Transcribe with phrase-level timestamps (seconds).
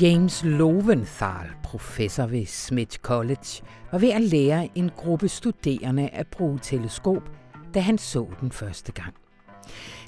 [0.00, 6.58] James Loventhal, professor ved Smith College, var ved at lære en gruppe studerende at bruge
[6.62, 7.30] teleskop,
[7.74, 9.14] da han så den første gang.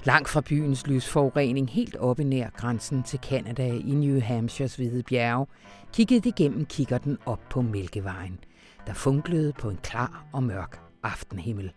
[0.04, 5.46] Langt fra byens lysforurening, helt oppe nær grænsen til Canada i New Hampshires hvide bjerge,
[5.92, 8.38] kiggede de gennem kikkerten op på Mælkevejen,
[8.86, 11.72] der funklede på en klar og mørk aftenhimmel.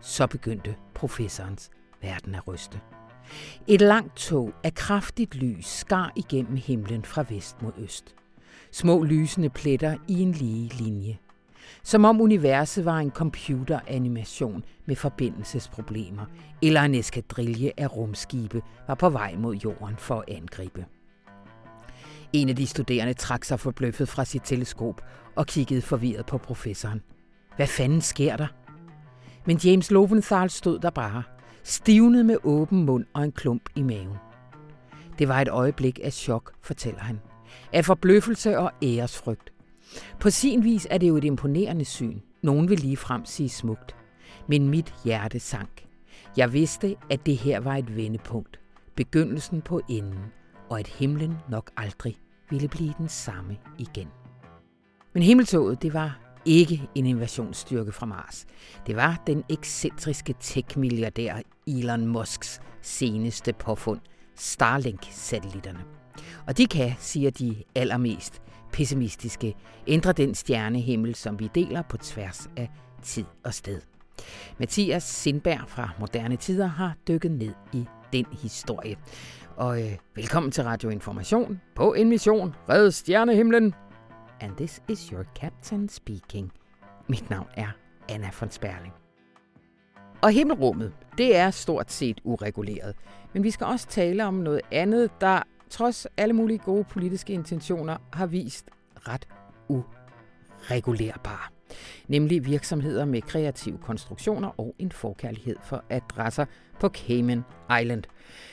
[0.00, 1.70] Så begyndte professorens
[2.02, 2.80] verden at ryste.
[3.66, 8.14] Et langt tog af kraftigt lys skar igennem himlen fra vest mod øst.
[8.72, 11.18] Små lysende pletter i en lige linje.
[11.82, 16.24] Som om universet var en computeranimation med forbindelsesproblemer,
[16.62, 20.84] eller en eskadrille af rumskibe var på vej mod jorden for at angribe.
[22.32, 25.02] En af de studerende trak sig forbløffet fra sit teleskop
[25.36, 27.02] og kiggede forvirret på professoren.
[27.56, 28.46] Hvad fanden sker der?
[29.46, 31.22] Men James Loventhal stod der bare–
[31.68, 34.16] stivnede med åben mund og en klump i maven.
[35.18, 37.20] Det var et øjeblik af chok, fortæller han.
[37.72, 39.52] Af forbløffelse og æresfrygt.
[40.20, 42.20] På sin vis er det jo et imponerende syn.
[42.42, 43.96] Nogen vil lige frem sige smukt.
[44.48, 45.86] Men mit hjerte sank.
[46.36, 48.60] Jeg vidste, at det her var et vendepunkt.
[48.96, 50.24] Begyndelsen på enden.
[50.70, 52.16] Og at himlen nok aldrig
[52.50, 54.08] ville blive den samme igen.
[55.14, 58.46] Men himmeltoget, det var ikke en invasionsstyrke fra Mars.
[58.86, 64.00] Det var den ekscentriske tech-milliardær Elon Musks seneste påfund,
[64.34, 65.84] Starlink-satellitterne.
[66.46, 69.54] Og de kan, siger de allermest pessimistiske,
[69.86, 72.70] ændre den stjernehimmel, som vi deler på tværs af
[73.02, 73.80] tid og sted.
[74.58, 78.96] Mathias Sindberg fra Moderne Tider har dykket ned i den historie.
[79.56, 82.54] Og øh, velkommen til Radio Information på en mission.
[82.68, 83.74] Red stjernehimlen
[84.40, 86.52] and this is your captain speaking.
[87.08, 87.68] Mit navn er
[88.08, 89.07] Anna von Sperling.
[90.22, 92.94] Og himmelrummet, det er stort set ureguleret.
[93.32, 97.96] Men vi skal også tale om noget andet, der trods alle mulige gode politiske intentioner
[98.12, 99.28] har vist ret
[99.68, 101.52] uregulerbar.
[102.08, 106.44] Nemlig virksomheder med kreative konstruktioner og en forkærlighed for adresser
[106.80, 107.44] på Cayman
[107.80, 108.02] Island.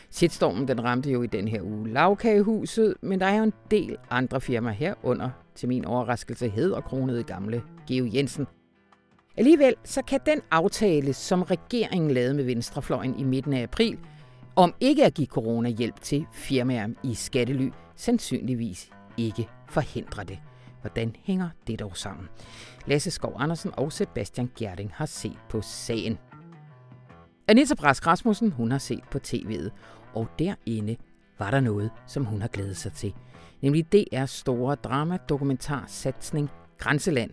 [0.10, 3.98] Shitstormen den ramte jo i den her uge lavkagehuset, men der er jo en del
[4.10, 8.48] andre firmaer herunder til min overraskelse hedder kronede gamle Geo Jensen.
[9.38, 13.98] Alligevel så kan den aftale, som regeringen lavede med Venstrefløjen i midten af april,
[14.56, 20.40] om ikke at give corona-hjælp til firmaer i skattely, sandsynligvis ikke forhindre det.
[20.82, 22.28] Hvordan hænger det dog sammen?
[22.86, 26.18] Lasse Skov Andersen og Sebastian Gjerding har set på sagen.
[27.48, 29.70] Anita Brask Rasmussen, hun har set på tv'et,
[30.14, 30.96] og derinde
[31.40, 33.14] var der noget, som hun har glædet sig til
[33.62, 37.32] nemlig DR's store drama-dokumentarsatsning Grænseland,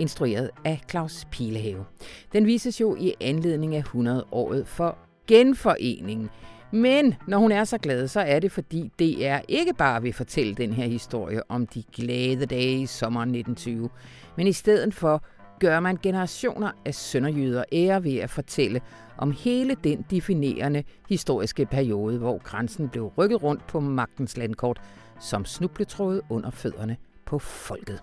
[0.00, 1.84] instrueret af Claus Pilehave.
[2.32, 6.30] Den vises jo i anledning af 100-året for genforeningen.
[6.72, 10.54] Men når hun er så glad, så er det fordi DR ikke bare vil fortælle
[10.54, 13.90] den her historie om de glade dage i sommeren 1920,
[14.36, 15.24] men i stedet for
[15.60, 18.80] gør man generationer af sønderjyder ære ved at fortælle
[19.18, 24.80] om hele den definerende historiske periode, hvor grænsen blev rykket rundt på magtens landkort
[25.20, 26.96] som snubletråde under fødderne
[27.26, 28.02] på folket.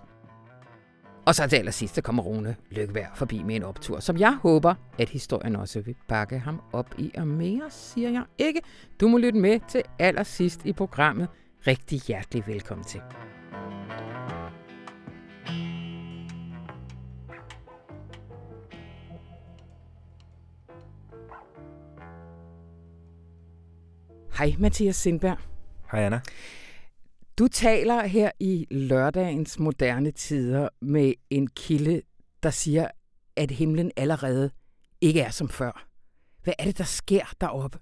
[1.28, 4.76] Og så til allersidst, så kommer Rune Lykkeberg forbi med en optur, som jeg håber,
[5.00, 7.12] at historien også vil bakke ham op i.
[7.18, 8.62] Og mere siger jeg ikke.
[9.02, 11.28] Du må lytte med til allersidst i programmet.
[11.68, 13.02] Rigtig hjertelig velkommen til.
[24.38, 25.38] Hej Mathias Sindberg.
[25.92, 26.22] Hej Anna.
[27.40, 32.02] Du taler her i lørdagens moderne tider med en kilde,
[32.44, 32.88] der siger,
[33.36, 34.52] at himlen allerede
[35.02, 35.88] ikke er som før.
[36.44, 37.80] Hvad er det, der sker deroppe?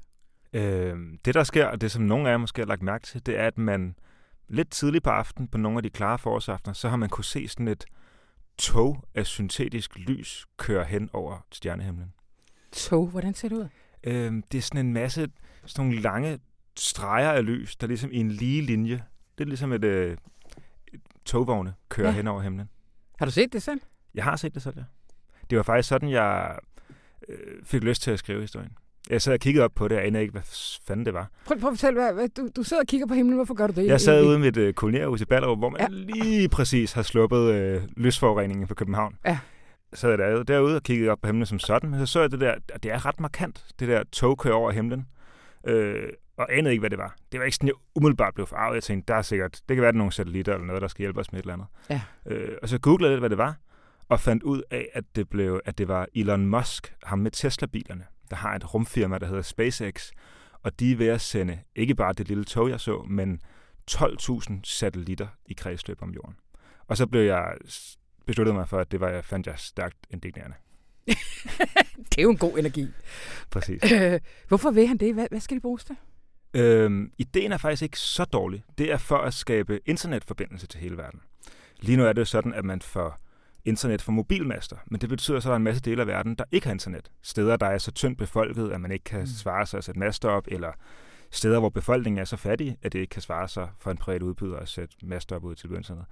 [0.54, 3.26] Øh, det, der sker, og det som nogle af jer måske har lagt mærke til,
[3.26, 3.96] det er, at man
[4.48, 7.48] lidt tidligt på aftenen, på nogle af de klare forårsaftener, så har man kunne se
[7.48, 7.86] sådan et
[8.58, 12.14] tog af syntetisk lys køre hen over stjernehimlen.
[12.72, 13.08] Tog?
[13.08, 13.68] Hvordan ser det ud?
[14.04, 15.28] Øh, det er sådan en masse,
[15.66, 16.40] sådan nogle lange
[16.78, 19.04] streger af lys, der ligesom i en lige linje
[19.38, 20.18] det er ligesom et, øh,
[20.94, 22.14] et togvogne kører ja.
[22.14, 22.70] hen over himlen.
[23.20, 23.82] Har du set det selv?
[24.16, 24.84] Jeg har set det selv, ja.
[25.50, 26.58] Det var faktisk sådan, jeg
[27.30, 28.72] øh, fik lyst til at skrive historien.
[29.10, 30.42] Jeg sad og kiggede op på det, og anede ikke, hvad
[30.86, 31.30] fanden det var.
[31.46, 33.36] Prøv, prøv at fortælle, hvad, hvad, du, du sidder og kigger på himlen.
[33.36, 33.88] Hvorfor gør du det?
[33.88, 35.88] Jeg sad ude med et øh, kolonierhus i Ballerup, hvor man ja.
[35.90, 39.18] lige præcis har sluppet øh, lysforureningen på København.
[39.26, 39.40] Ja.
[39.94, 42.32] Så jeg derude, derude og kiggede op på himlen som sådan, men så så jeg
[42.32, 45.08] det der, det er ret markant, det der tog kører over himlen.
[45.68, 47.16] Øh, og anede ikke, hvad det var.
[47.32, 48.76] Det var ikke sådan, jeg umiddelbart blev farvet.
[48.76, 50.88] Jeg tænkte, der er sikkert, det kan være, der er nogle satellitter eller noget, der
[50.88, 51.68] skal hjælpe os med et eller andet.
[51.90, 52.02] Ja.
[52.26, 53.56] Øh, og så googlede jeg lidt, hvad det var,
[54.10, 58.06] og fandt ud af, at det, blev, at det var Elon Musk, ham med Tesla-bilerne,
[58.30, 60.12] der har et rumfirma, der hedder SpaceX,
[60.64, 63.42] og de er ved at sende ikke bare det lille tog, jeg så, men
[63.92, 66.36] 12.000 satellitter i kredsløb om jorden.
[66.88, 67.54] Og så blev jeg
[68.26, 70.56] besluttet mig for, at det var, jeg fandt jeg stærkt indignerende.
[72.10, 72.88] det er jo en god energi.
[73.50, 73.92] Præcis.
[73.92, 75.14] Øh, hvorfor vil han det?
[75.14, 75.96] Hvad, hvad skal de bruges til?
[76.56, 78.64] Øhm, ideen er faktisk ikke så dårlig.
[78.78, 81.22] Det er for at skabe internetforbindelse til hele verden.
[81.80, 83.20] Lige nu er det sådan, at man får
[83.66, 86.36] internet for mobilmaster, men det betyder så, at der er en masse dele af verden,
[86.36, 87.12] der ikke har internet.
[87.22, 89.26] Steder, der er så tyndt befolket, at man ikke kan mm.
[89.26, 90.72] svare sig at sætte master op, eller
[91.32, 94.22] steder, hvor befolkningen er så fattig, at det ikke kan svare sig for en privat
[94.22, 96.06] udbyder at sætte master op ud til internet.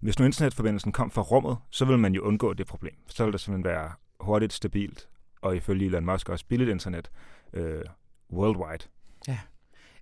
[0.00, 2.94] Hvis nu internetforbindelsen kom fra rummet, så vil man jo undgå det problem.
[3.06, 5.08] Så vil der simpelthen være hurtigt, stabilt,
[5.40, 7.10] og ifølge Elon Musk også billigt internet
[7.52, 7.82] øh,
[8.32, 8.84] worldwide.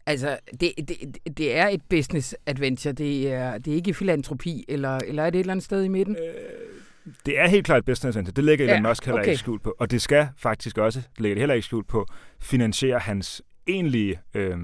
[0.07, 2.93] Altså, det, det, det er et business adventure.
[2.93, 5.89] Det er, det er ikke filantropi, eller, eller er det et eller andet sted i
[5.89, 6.17] midten?
[6.17, 8.35] Øh, det er helt klart et business adventure.
[8.35, 9.31] Det lægger Elon ja, Musk heller okay.
[9.31, 9.75] ikke skjult på.
[9.79, 12.07] Og det skal faktisk også, det lægger det heller ikke skjult på,
[12.39, 14.59] finansiere hans egentlige øh,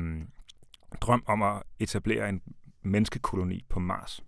[1.00, 2.41] drøm om at etablere en
[2.83, 4.21] menneskekoloni på Mars.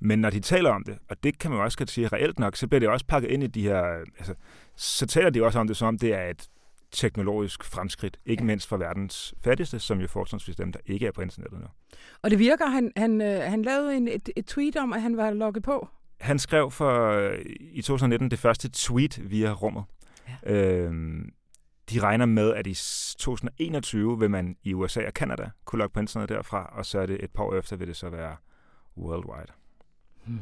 [0.00, 2.56] Men når de taler om det, og det kan man også godt sige reelt nok,
[2.56, 3.82] så bliver det også pakket ind i de her...
[4.18, 4.34] Altså,
[4.76, 6.48] så taler de også om det, som om det er et
[6.94, 8.46] teknologisk fremskridt, ikke ja.
[8.46, 11.66] mindst for verdens fattigste, som jo fortrinsvis dem, der ikke er på internettet nu.
[12.22, 15.16] Og det virker, han, han, øh, han lavede en, et, et tweet om, at han
[15.16, 15.88] var logget på.
[16.20, 17.20] Han skrev for
[17.60, 19.84] i 2019 det første tweet via rummet.
[20.46, 20.52] Ja.
[20.54, 21.32] Øhm,
[21.90, 22.74] de regner med, at i
[23.18, 27.06] 2021 vil man i USA og Kanada kunne logge på internet derfra, og så er
[27.06, 28.36] det et par år efter, vil det så være
[28.96, 29.52] worldwide.
[30.24, 30.40] Hmm.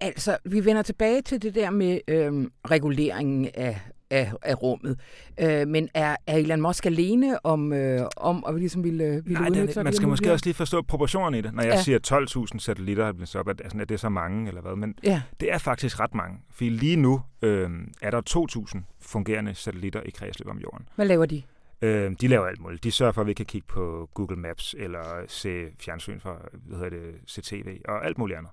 [0.00, 3.80] Altså, vi vender tilbage til det der med øhm, reguleringen af,
[4.10, 5.00] af, af rummet.
[5.40, 9.40] Øh, men er, er Elon Musk alene om, øh, om at vi ligesom ville, ville
[9.40, 9.84] Nej, udnytte sig?
[9.84, 11.54] Man skal måske også lige forstå proportionerne i det.
[11.54, 11.82] Når jeg ja.
[11.82, 14.76] siger 12.000 satellitter, så op, at, altså, er det så mange eller hvad?
[14.76, 15.22] Men ja.
[15.40, 16.38] det er faktisk ret mange.
[16.50, 17.70] For lige nu øh,
[18.02, 20.88] er der 2.000 fungerende satellitter i kredsløb om jorden.
[20.94, 21.42] Hvad laver de?
[21.82, 22.84] Øh, de laver alt muligt.
[22.84, 26.78] De sørger for, at vi kan kigge på Google Maps eller se fjernsyn for, hvad
[26.78, 28.50] hedder det, se tv og alt muligt andet.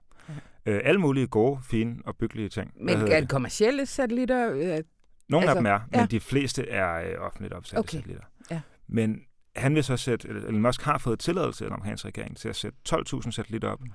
[0.65, 2.71] Øh, alle mulige gode, fine og byggelige ting.
[2.75, 4.81] Men er det kommersielle satellitter?
[5.29, 6.05] Nogle altså, af dem er, men ja.
[6.05, 7.97] de fleste er øh, offentligt opsatte okay.
[7.97, 8.25] satellitter.
[8.51, 8.61] Ja.
[8.87, 9.21] Men
[9.55, 12.77] han vil så sætte, eller Musk har fået tilladelse af hans regering til at sætte
[12.89, 13.91] 12.000 satellitter op, mm.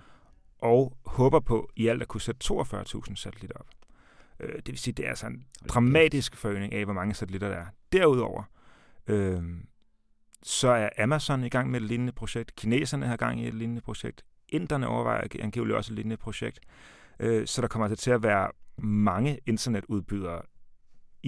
[0.59, 3.67] og håber på i alt at kunne sætte 42.000 satellitter op.
[4.41, 7.57] Øh, det vil sige, det er altså en dramatisk forøgning af, hvor mange satellitter der
[7.57, 7.67] er.
[7.93, 8.43] Derudover,
[9.07, 9.43] øh,
[10.43, 12.57] så er Amazon i gang med et lignende projekt.
[12.57, 14.25] Kineserne har gang i et lignende projekt.
[14.49, 16.61] Inderne overvejer angiveligt også et lignende projekt.
[17.21, 20.43] Øh, så der kommer altså til at være mange internetudbydere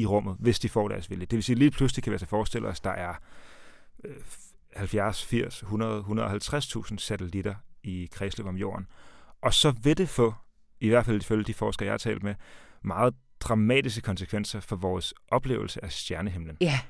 [0.00, 1.25] i rummet, hvis de får deres vilje.
[1.25, 3.14] Det vil sige, at lige pludselig kan vi altså forestille os, at der er
[4.76, 8.87] 70, 80, 100, 150.000 satellitter i kredsløb om jorden.
[9.43, 10.35] Og så vil det få,
[10.81, 12.35] i hvert fald ifølge de forskere, jeg har talt med,
[12.82, 16.56] meget dramatiske konsekvenser for vores oplevelse af stjernehimlen.
[16.61, 16.81] Ja.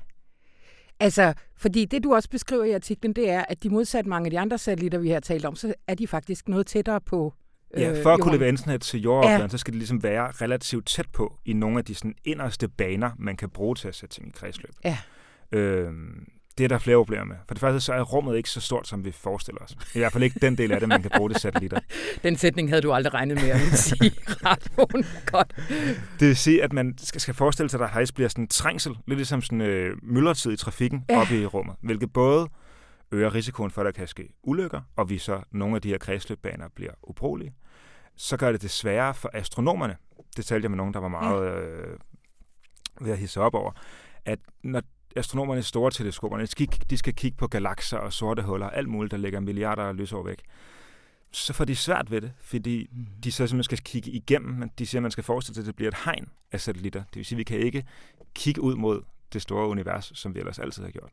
[0.99, 4.31] Altså, fordi det du også beskriver i artiklen, det er, at de modsat mange af
[4.31, 7.33] de andre satellitter, vi har talt om, så er de faktisk noget tættere på
[7.77, 9.47] Ja, øh, for at kunne levere internet til jordoverfladen, ja.
[9.47, 13.11] så skal det ligesom være relativt tæt på i nogle af de sådan inderste baner,
[13.19, 14.73] man kan bruge til at sætte ting i kredsløb.
[14.83, 14.97] Ja.
[15.51, 16.25] Øhm,
[16.57, 17.35] det er der flere problemer med.
[17.47, 19.77] For det første så er rummet ikke så stort, som vi forestiller os.
[19.95, 21.79] I hvert fald ikke den del af det, man kan bruge det satellitter.
[22.23, 24.11] Den sætning havde du aldrig regnet med at sige
[24.45, 25.05] radioen.
[25.25, 25.53] Godt.
[26.19, 28.97] Det vil sige, at man skal, forestille sig, at der faktisk bliver sådan en trængsel,
[29.07, 31.21] lidt ligesom sådan øh, myldertid i trafikken ja.
[31.21, 32.47] oppe i rummet, hvilket både
[33.11, 35.97] øger risikoen for, at der kan ske ulykker, og vi så nogle af de her
[35.97, 37.53] kredsløbbaner bliver ubrugelige,
[38.21, 39.95] så gør det det sværere for astronomerne.
[40.37, 41.97] Det talte jeg med nogen, der var meget øh,
[43.01, 43.71] ved at hisse op over,
[44.25, 44.81] at når
[45.15, 49.11] astronomernes store teleskoper, de skal, de skal kigge på galakser og sorte huller, alt muligt,
[49.11, 50.41] der ligger milliarder af lysår væk,
[51.31, 53.05] så får de svært ved det, fordi mm.
[53.23, 55.67] de så simpelthen skal kigge igennem, men de siger, at man skal forestille sig, at
[55.67, 57.03] det bliver et hegn af satellitter.
[57.03, 57.85] Det vil sige, at vi kan ikke
[58.33, 59.01] kigge ud mod
[59.33, 61.11] det store univers, som vi ellers altid har gjort.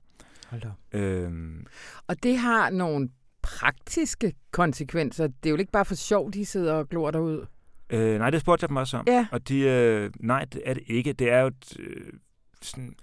[0.48, 0.98] Hold da.
[0.98, 1.66] Øhm,
[2.06, 3.10] og det har nogle
[3.56, 5.26] praktiske konsekvenser.
[5.26, 7.46] Det er jo ikke bare for sjov, de sidder og glor derud.
[7.90, 9.04] Øh, nej, det spurgte jeg dem også om.
[9.06, 9.26] Ja.
[9.32, 11.12] Og de, øh, nej, det er det ikke.
[11.12, 12.12] Det er jo et, øh,
[12.62, 12.94] sådan,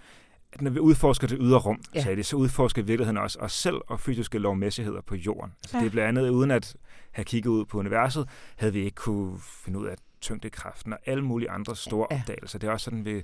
[0.53, 2.03] at når vi udforsker det ydre rum, ja.
[2.03, 5.51] sagde det, så udforsker vi virkeligheden også os selv og fysiske lovmæssigheder på jorden.
[5.63, 5.81] Altså, ja.
[5.81, 6.75] Det er blandt andet, uden at
[7.11, 11.23] have kigget ud på universet, havde vi ikke kunne finde ud af tyngdekraften og alle
[11.23, 12.19] mulige andre store ja.
[12.19, 12.59] opdagelser.
[12.59, 13.23] Det er også sådan, vi,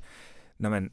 [0.60, 0.92] når man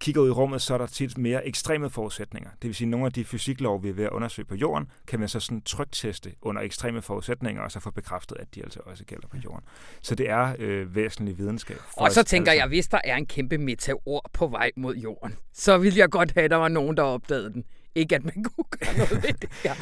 [0.00, 2.50] kigger ud i rummet, så er der tit mere ekstreme forudsætninger.
[2.62, 4.90] Det vil sige, at nogle af de fysiklov, vi er ved at undersøge på jorden,
[5.06, 8.80] kan man så sådan trykteste under ekstreme forudsætninger, og så få bekræftet, at de altså
[8.84, 9.64] også gælder på jorden.
[10.02, 11.78] Så det er øh, væsentlig videnskab.
[11.96, 12.62] Og så tænker altså.
[12.62, 16.32] jeg, hvis der er en kæmpe meteor på vej mod jorden, så vil jeg godt
[16.32, 17.64] have, at der var nogen, der opdagede den.
[17.94, 19.50] Ikke at man kunne gøre noget ved det.
[19.64, 19.74] Ja.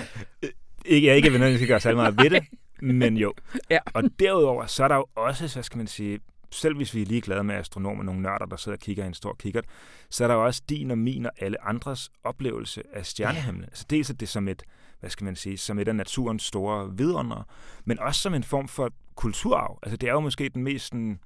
[0.84, 2.44] ikke, jeg ikke vil nødvendigvis gøre særlig meget ved det,
[3.00, 3.34] men jo.
[3.70, 3.78] Ja.
[3.94, 7.06] Og derudover, så er der jo også, så skal man sige, selv hvis vi er
[7.06, 9.64] ligeglade med astronomer, nogle nørder, der sidder og kigger i en stor kikkert,
[10.10, 13.62] så er der jo også din og min og alle andres oplevelse af stjernehimlen.
[13.62, 13.68] Ja.
[13.68, 14.62] Altså dels er det som et,
[15.00, 17.42] hvad skal man sige, som et af naturens store vidunder,
[17.84, 19.78] men også som en form for kulturarv.
[19.82, 21.20] Altså det er jo måske den mest, den,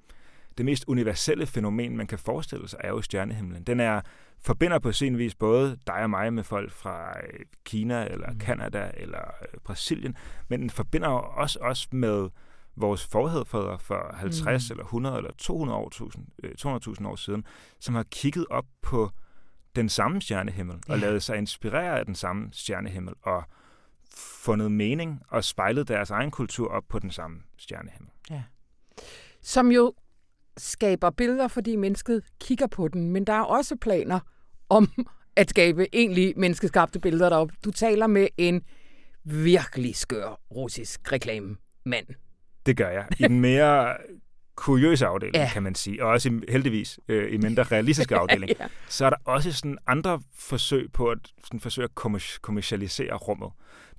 [0.57, 3.63] det mest universelle fænomen, man kan forestille sig, er jo stjernehimlen.
[3.63, 4.01] Den er
[4.45, 8.39] forbinder på sin vis både dig og mig med folk fra øh, Kina, eller mm.
[8.39, 10.15] Kanada, eller øh, Brasilien,
[10.47, 12.29] men den forbinder også os med
[12.75, 14.73] vores forhedfædre for 50 mm.
[14.73, 15.89] eller 100 eller 200 år,
[16.89, 17.45] 200.000 øh, år siden,
[17.79, 19.09] som har kigget op på
[19.75, 20.93] den samme stjernehimmel ja.
[20.93, 23.43] og lavet sig inspirere af den samme stjernehimmel og
[24.15, 28.11] fundet mening og spejlet deres egen kultur op på den samme stjernehimmel.
[28.29, 28.43] Ja.
[29.41, 29.93] Som jo
[30.57, 34.19] skaber billeder, fordi mennesket kigger på den, men der er også planer
[34.69, 34.89] om
[35.35, 37.55] at skabe egentlig menneskeskabte billeder deroppe.
[37.65, 38.61] Du taler med en
[39.23, 42.07] virkelig skør russisk reklamemand.
[42.65, 43.07] Det gør jeg.
[43.19, 43.97] I den mere
[44.55, 45.49] kuriøse afdeling, ja.
[45.53, 48.67] kan man sige, og også i, heldigvis øh, i mindre realistiske afdeling, ja.
[48.89, 51.95] så er der også sådan andre forsøg på at sådan forsøge at
[52.41, 53.49] kommercialisere rummet.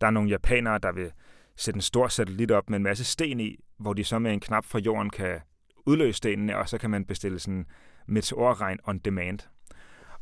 [0.01, 1.11] Der er nogle japanere, der vil
[1.57, 4.41] sætte en stor satellit op med en masse sten i, hvor de så med en
[4.41, 5.41] knap fra jorden kan
[5.87, 7.67] udløse stenene, og så kan man bestille sådan
[8.07, 9.39] meteorregn on demand.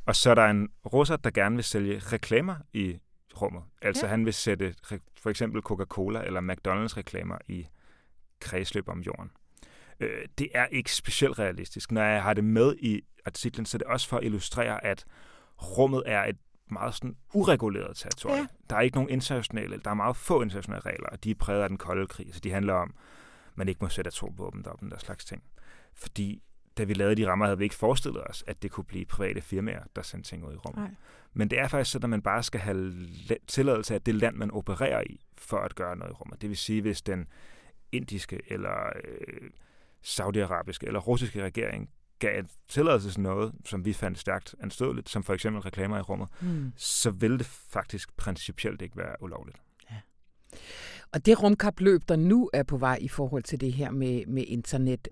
[0.07, 2.99] Og så er der en russer, der gerne vil sælge reklamer i
[3.37, 3.63] rummet.
[3.83, 4.11] Altså ja.
[4.11, 4.75] han vil sætte
[5.17, 7.67] for eksempel Coca-Cola eller McDonald's reklamer i
[8.43, 9.31] kredsløb om jorden.
[10.01, 11.93] Øh, det er ikke specielt realistisk.
[11.93, 15.05] Når jeg har det med i artiklen, så er det også for at illustrere, at
[15.59, 16.37] rummet er et
[16.71, 18.39] meget sådan ureguleret territorium.
[18.39, 18.47] Ja.
[18.71, 21.63] Der er ikke nogen internationale, der er meget få internationale regler, og de er præget
[21.63, 22.95] af den kolde krig, så de handler om,
[23.53, 25.43] at man ikke må sætte atomvåben op, den der slags ting.
[25.95, 26.43] Fordi
[26.79, 29.41] da vi lavede de rammer, havde vi ikke forestillet os, at det kunne blive private
[29.41, 30.85] firmaer, der sendte ting ud i rummet.
[30.85, 30.95] Nej.
[31.33, 32.95] Men det er faktisk sådan, at man bare skal have
[33.47, 36.43] tilladelse af det land, man opererer i, for at gøre noget i rummet.
[36.43, 37.27] Det vil sige, hvis den
[37.93, 39.51] indiske eller øh,
[40.03, 45.35] saudiarabiske eller russiske regering gav tilladelse til noget, som vi fandt stærkt anstødeligt, som for
[45.35, 46.73] eksempel reklamer i rummet, mm.
[46.77, 49.57] så ville det faktisk principielt ikke være ulovligt.
[49.91, 49.97] Ja.
[51.13, 54.45] Og det rumkapløb, der nu er på vej i forhold til det her med, med
[54.47, 55.09] internet,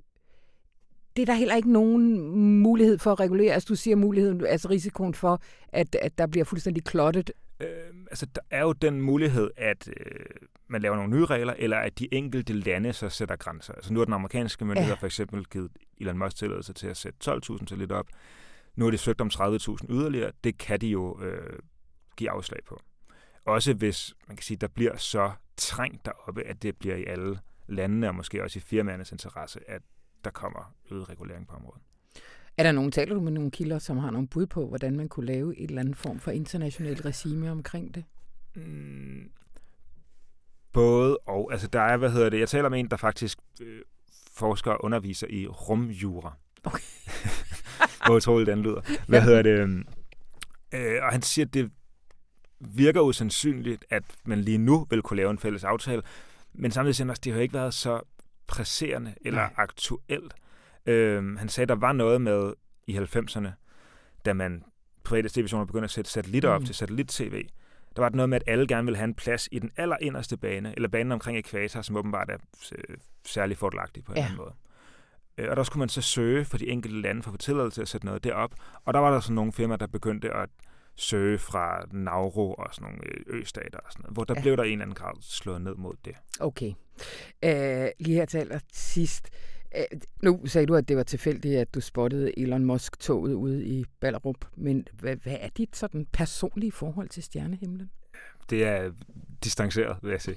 [1.17, 2.21] det er der heller ikke nogen
[2.61, 3.55] mulighed for at regulere.
[3.55, 7.31] Altså du siger muligheden, altså risikoen for, at, at der bliver fuldstændig klottet.
[7.61, 10.25] Øh, altså der er jo den mulighed, at øh,
[10.69, 13.73] man laver nogle nye regler, eller at de enkelte lande så sætter grænser.
[13.75, 15.01] Altså nu har den amerikanske myndighed ja.
[15.01, 18.07] for eksempel givet Elon Musk tilladelse til at sætte 12.000 til lidt op.
[18.77, 20.33] Nu har de søgt om 30.000 yderligere.
[20.45, 21.59] Det kan de jo øh,
[22.17, 22.81] give afslag på.
[23.45, 27.39] Også hvis man kan sige, der bliver så trængt deroppe, at det bliver i alle
[27.67, 29.83] landene, og måske også i firmaernes interesse, at
[30.25, 31.83] der kommer øget regulering på området.
[32.61, 35.09] Er der nogen, taler du med nogle kilder, som har nogle bud på, hvordan man
[35.09, 38.05] kunne lave et eller andet form for internationalt regime omkring det?
[38.55, 39.31] Mm,
[40.73, 41.53] både og.
[41.53, 43.81] Altså der er, hvad hedder det, jeg taler med en, der faktisk øh,
[44.35, 46.33] forsker og underviser i rumjura.
[46.65, 46.83] Okay.
[48.07, 48.81] Hvor utroligt den lyder.
[49.09, 49.25] Hvad ja.
[49.25, 49.85] hedder det?
[50.75, 51.71] Øh, og han siger, at det
[52.61, 56.03] virker usandsynligt, at man lige nu vil kunne lave en fælles aftale,
[56.53, 58.01] men samtidig siger han også, at det har ikke været så
[58.47, 59.55] presserende eller Nej.
[59.57, 60.35] aktuelt.
[60.87, 62.53] Øhm, han sagde, at der var noget med
[62.87, 63.49] i 90'erne,
[64.25, 64.65] da man
[65.05, 66.55] private tv begyndte at sætte satellitter mm.
[66.55, 67.45] op til satellit-tv.
[67.97, 70.75] Der var noget med, at alle gerne ville have en plads i den allerinderste bane,
[70.77, 72.37] eller banen omkring ekvator, som åbenbart er
[72.73, 72.97] øh,
[73.27, 74.25] særlig fordelagtig på en ja.
[74.25, 74.55] eller anden måde.
[75.39, 77.77] Øh, og der skulle man så søge for de enkelte lande for at få tilladelse
[77.77, 78.55] til at sætte noget derop.
[78.85, 80.49] Og der var der sådan nogle firmaer, der begyndte at
[80.97, 84.43] søge fra Nauru og sådan nogle øh, østater og sådan noget, hvor der ja.
[84.43, 86.15] blev der en eller anden grad slået ned mod det.
[86.41, 86.73] Okay.
[87.47, 89.31] Uh, lige her til allersidst.
[89.77, 93.85] Øh, nu sagde du, at det var tilfældigt, at du spottede Elon Musk-toget ude i
[94.01, 97.91] Ballerup, men hvad, hvad er dit sådan personlige forhold til stjernehimlen?
[98.51, 98.91] Det er
[99.45, 100.37] distanceret, vil jeg sige.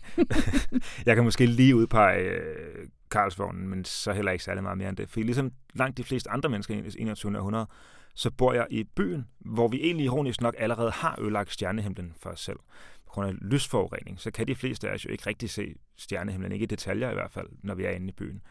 [1.06, 4.98] jeg kan måske lige udpege øh, Karlsvognen, men så heller ikke særlig meget mere end
[4.98, 5.10] det.
[5.10, 7.38] For ligesom langt de fleste andre mennesker i 21.
[7.38, 7.68] århundrede,
[8.16, 12.30] så bor jeg i byen, hvor vi egentlig ironisk nok allerede har ødelagt stjernehimlen for
[12.30, 12.60] os selv.
[13.06, 16.52] På grund af lysforurening, så kan de fleste af os jo ikke rigtig se stjernehimlen,
[16.52, 18.42] ikke i detaljer i hvert fald, når vi er inde i byen.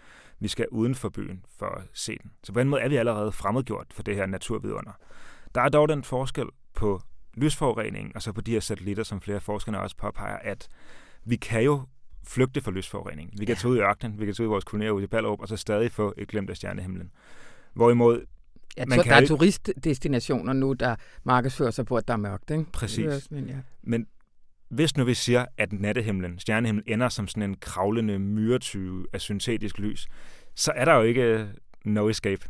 [0.42, 2.30] Vi skal uden for byen for at se den.
[2.42, 4.92] Så på den måde er vi allerede fremmedgjort for det her naturvidunder.
[5.54, 7.00] Der er dog den forskel på
[7.34, 10.68] lysforurening og så på de her satellitter, som flere forskere også påpeger, at
[11.24, 11.82] vi kan jo
[12.24, 13.30] flygte fra lysforurening.
[13.38, 15.06] Vi kan tage ud i ørkenen, vi kan tage ud i vores kolonier ude i
[15.06, 17.10] Ballerup, og så stadig få et glemt af stjernehimlen.
[17.74, 18.26] Hvorimod
[18.76, 22.50] Ja, man der er turistdestinationer nu, der markedsfører sig på, at der er mørkt.
[22.50, 22.64] Ikke?
[22.72, 23.30] Præcis.
[23.30, 23.56] Men, ja.
[23.82, 24.06] Men
[24.72, 29.78] hvis nu vi siger, at nattehimlen, stjernehimlen, ender som sådan en kravlende myretyve af syntetisk
[29.78, 30.06] lys,
[30.54, 31.48] så er der jo ikke
[31.84, 32.48] no escape.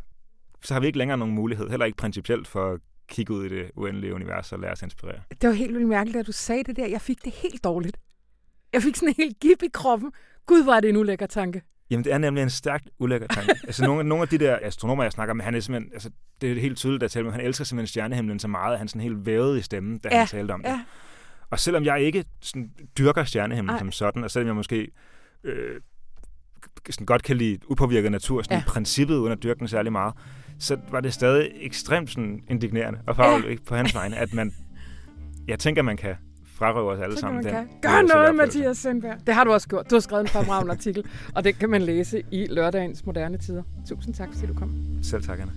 [0.61, 3.49] Så har vi ikke længere nogen mulighed, heller ikke principielt for at kigge ud i
[3.49, 5.19] det uendelige univers og lade os inspirere.
[5.41, 6.87] Det var helt vildt mærkeligt, at du sagde det der.
[6.87, 7.97] Jeg fik det helt dårligt.
[8.73, 10.11] Jeg fik sådan en helt gip i kroppen.
[10.45, 11.61] Gud, var det en ulækker tanke.
[11.89, 13.55] Jamen, det er nemlig en stærkt ulækker tanke.
[13.67, 16.09] altså, nogle, nogle af de der astronomer, jeg snakker med, han er simpelthen, altså,
[16.41, 18.87] det er helt tydeligt at tale med, han elsker simpelthen stjernehimlen så meget, at han
[18.87, 20.79] sådan helt vævede i stemmen, da ja, han talte om det.
[21.53, 23.79] Og selvom jeg ikke sådan, dyrker stjernehimlen Ej.
[23.79, 24.87] som sådan, og selvom jeg måske
[25.43, 25.81] øh,
[26.89, 28.61] sådan godt kan lide upåvirket natur, sådan ja.
[28.61, 30.13] i princippet, uden at dyrke den særlig meget,
[30.59, 33.55] så var det stadig ekstremt sådan indignerende og farvel, ja.
[33.67, 34.53] på hans vegne, at man,
[35.47, 36.15] jeg tænker, man kan
[36.55, 37.43] frarøve os alle sammen.
[37.43, 39.17] Den, Gør noget, Mathias Sindberg.
[39.27, 39.89] Det har du også gjort.
[39.89, 41.03] Du har skrevet en fremragende artikel,
[41.35, 43.63] og det kan man læse i lørdagens moderne tider.
[43.87, 44.75] Tusind tak, fordi du kom.
[45.03, 45.53] Selv tak, Anna.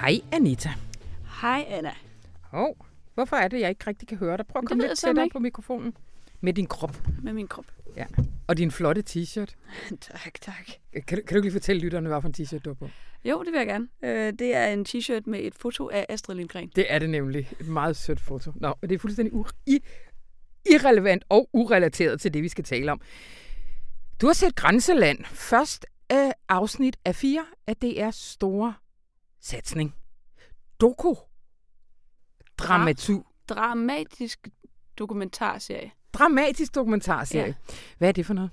[0.00, 0.70] Hej Anita.
[1.40, 1.90] Hej Anna.
[2.42, 4.46] Hov, hvorfor er det, jeg ikke rigtig kan høre dig?
[4.46, 5.94] Prøv at komme lidt tættere på mikrofonen.
[6.40, 6.96] Med din krop.
[7.22, 7.64] Med min krop.
[7.96, 8.06] Ja.
[8.46, 9.54] Og din flotte t-shirt.
[10.00, 10.66] tak, tak.
[10.92, 12.88] Kan, kan du ikke lige fortælle lytterne, hvad for en t-shirt du har på?
[13.24, 13.88] Jo, det vil jeg gerne.
[14.02, 16.70] Øh, det er en t-shirt med et foto af Astrid Lindgren.
[16.76, 17.48] Det er det nemlig.
[17.60, 18.52] Et meget sødt foto.
[18.56, 19.82] Nå, det er fuldstændig i-
[20.70, 23.00] irrelevant og urelateret til det, vi skal tale om.
[24.20, 25.24] Du har set Grænseland.
[25.24, 28.74] Først af afsnit af fire af DR's store
[29.40, 29.94] satsning.
[30.80, 31.14] Doku.
[32.58, 33.22] Dramatu.
[33.48, 34.48] Dramatisk
[34.98, 35.90] dokumentarserie.
[36.12, 37.46] Dramatisk dokumentarserie.
[37.68, 37.74] Ja.
[37.98, 38.50] Hvad er det for noget?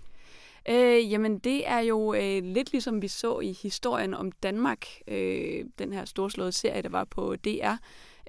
[0.69, 5.65] Øh, jamen, det er jo øh, lidt ligesom vi så i historien om Danmark, øh,
[5.79, 7.73] den her storslåede serie, der var på DR.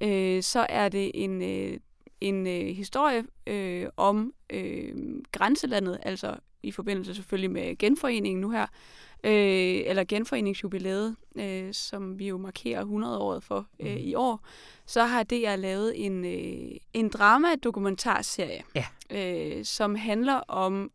[0.03, 1.79] Øh, så er det en, øh,
[2.21, 4.95] en øh, historie øh, om øh,
[5.33, 8.67] grænselandet, altså i forbindelse selvfølgelig med genforeningen nu her,
[9.25, 13.99] øh, eller genforeningsjubilæet, øh, som vi jo markerer 100-året for øh, mm.
[14.01, 14.47] i år,
[14.87, 18.87] så har DR lavet en, øh, en drama-dokumentarserie, ja.
[19.11, 20.91] øh, som handler om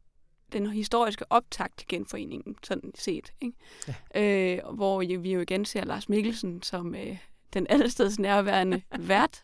[0.54, 3.34] den historiske optakt til genforeningen, sådan set.
[3.42, 3.58] Ikke?
[4.16, 4.56] Ja.
[4.56, 7.18] Øh, hvor vi jo igen ser Lars Mikkelsen som øh,
[7.54, 9.42] den allesteds nærværende vært,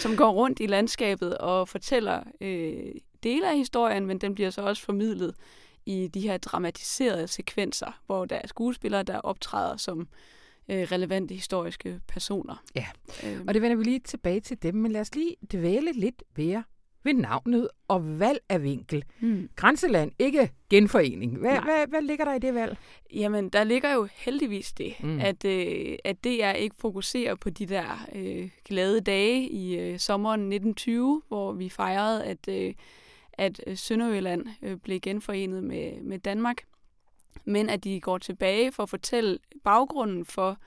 [0.00, 4.62] som går rundt i landskabet og fortæller øh, dele af historien, men den bliver så
[4.62, 5.34] også formidlet
[5.88, 10.08] i de her dramatiserede sekvenser, hvor der er skuespillere, der optræder som
[10.68, 12.62] øh, relevante historiske personer.
[12.74, 12.86] Ja,
[13.24, 13.48] øhm.
[13.48, 16.64] og det vender vi lige tilbage til dem, men lad os lige dvæle lidt mere
[17.04, 19.04] ved navnet og valg af vinkel.
[19.20, 19.48] Mm.
[19.56, 21.36] Grænseland, ikke genforening.
[21.36, 22.76] Hvad, hvad, hvad ligger der i det valg?
[23.14, 25.20] Jamen, der ligger jo heldigvis det, mm.
[25.20, 30.40] at, øh, at DR ikke fokuserer på de der øh, glade dage i øh, sommeren
[30.40, 32.74] 1920, hvor vi fejrede, at øh,
[33.38, 36.62] at øh, Sønderjylland øh, blev genforenet med, med Danmark,
[37.44, 40.58] men at de går tilbage for at fortælle baggrunden for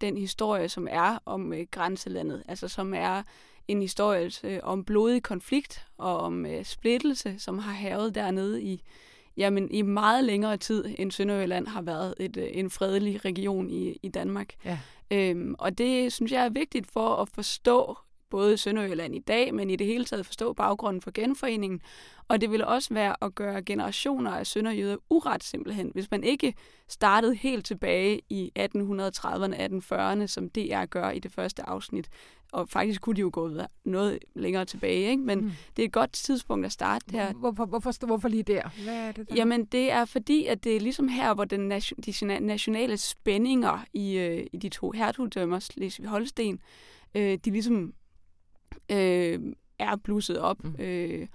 [0.00, 3.22] den historie, som er om øh, grænselandet, altså som er
[3.68, 8.82] en historie øh, om blodig konflikt og om øh, splittelse, som har havet dernede i,
[9.36, 13.98] jamen, i meget længere tid, end Sønderjylland har været et, øh, en fredelig region i,
[14.02, 14.54] i Danmark.
[14.64, 14.78] Ja.
[15.10, 17.98] Øhm, og det synes jeg er vigtigt for at forstå
[18.30, 21.80] både Sønderjylland i dag, men i det hele taget forstå baggrunden for genforeningen.
[22.28, 26.54] Og det ville også være at gøre generationer af sønderjyder uret simpelthen, hvis man ikke
[26.88, 32.08] startede helt tilbage i 1830'erne, 1840'erne, som DR gør i det første afsnit.
[32.52, 33.50] Og faktisk kunne de jo gå
[33.84, 35.22] noget længere tilbage, ikke?
[35.22, 35.52] men mm.
[35.76, 37.32] det er et godt tidspunkt at starte her.
[37.32, 38.68] Hvorfor, hvorfor, hvorfor lige der?
[38.84, 39.34] Hvad er det der?
[39.34, 43.84] Jamen det er fordi, at det er ligesom her, hvor den nation, de nationale spændinger
[43.92, 46.58] i, øh, i de to hertugdømmer, Slesvig-Holsten,
[47.14, 47.92] øh, de ligesom
[48.90, 49.40] øh,
[49.78, 50.64] er blusset op.
[50.64, 50.76] Mm.
[50.78, 51.26] Øh,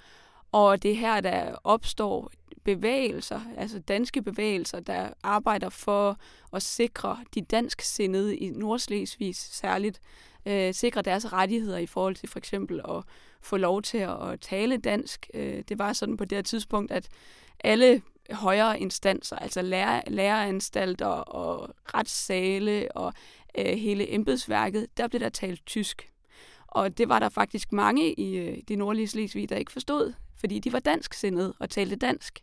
[0.52, 2.32] og det er her, der opstår
[2.64, 6.18] bevægelser, altså danske bevægelser, der arbejder for
[6.54, 10.02] at sikre de dansksindede i Nordslesvis særligt,
[10.46, 13.04] øh, sikre deres rettigheder i forhold til for eksempel at
[13.42, 15.30] få lov til at tale dansk.
[15.34, 17.08] Øh, det var sådan på det her tidspunkt, at
[17.64, 23.14] alle højere instanser, altså lærer, læreranstalter og retssale og
[23.58, 26.10] øh, hele embedsværket, der blev der talt tysk.
[26.76, 30.60] Og det var der faktisk mange i øh, det nordlige Slesvig, der ikke forstod, fordi
[30.60, 32.40] de var dansksindede og talte dansk.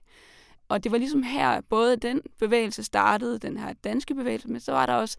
[0.68, 4.72] Og det var ligesom her, både den bevægelse startede, den her danske bevægelse, men så
[4.72, 5.18] var der også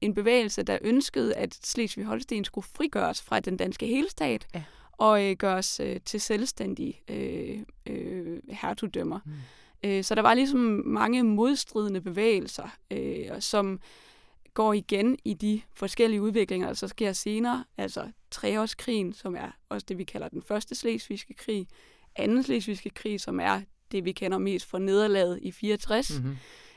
[0.00, 4.62] en bevægelse, der ønskede, at Slesvig-Holsten skulle frigøres fra den danske helstat, ja.
[4.92, 9.20] og øh, gøres øh, til selvstændige øh, øh, hertugdømmer.
[9.24, 9.32] Mm.
[9.84, 13.80] Øh, så der var ligesom mange modstridende bevægelser, øh, som
[14.54, 19.84] går igen i de forskellige udviklinger, der så sker senere, altså treårskrigen, som er også
[19.88, 21.68] det, vi kalder den første slesvigske krig,
[22.16, 23.60] anden slesvigske krig, som er
[23.92, 26.36] det, vi kender mest fra nederlaget i 64, mm-hmm.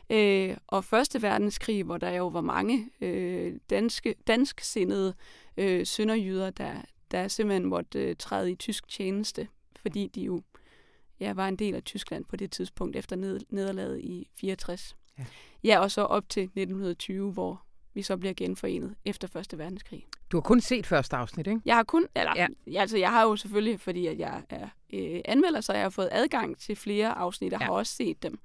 [0.10, 5.14] øh, og første verdenskrig, hvor der jo var mange øh, danske, dansksindede
[5.58, 6.74] øh, sønderjyder, der,
[7.12, 9.48] der simpelthen måtte øh, træde i tysk tjeneste,
[9.82, 10.42] fordi de jo
[11.20, 14.96] ja, var en del af Tyskland på det tidspunkt efter ned, nederlaget i 64.
[15.18, 15.26] Ja.
[15.64, 17.67] ja, og så op til 1920, hvor
[17.98, 20.06] vi så bliver genforenet efter Første Verdenskrig.
[20.32, 21.62] Du har kun set første afsnit, ikke?
[21.66, 22.80] Jeg har kun, eller, ja.
[22.80, 26.10] altså jeg har jo selvfølgelig, fordi at jeg er øh, anmelder, så jeg har fået
[26.12, 27.66] adgang til flere afsnit, og ja.
[27.66, 28.40] har også set dem.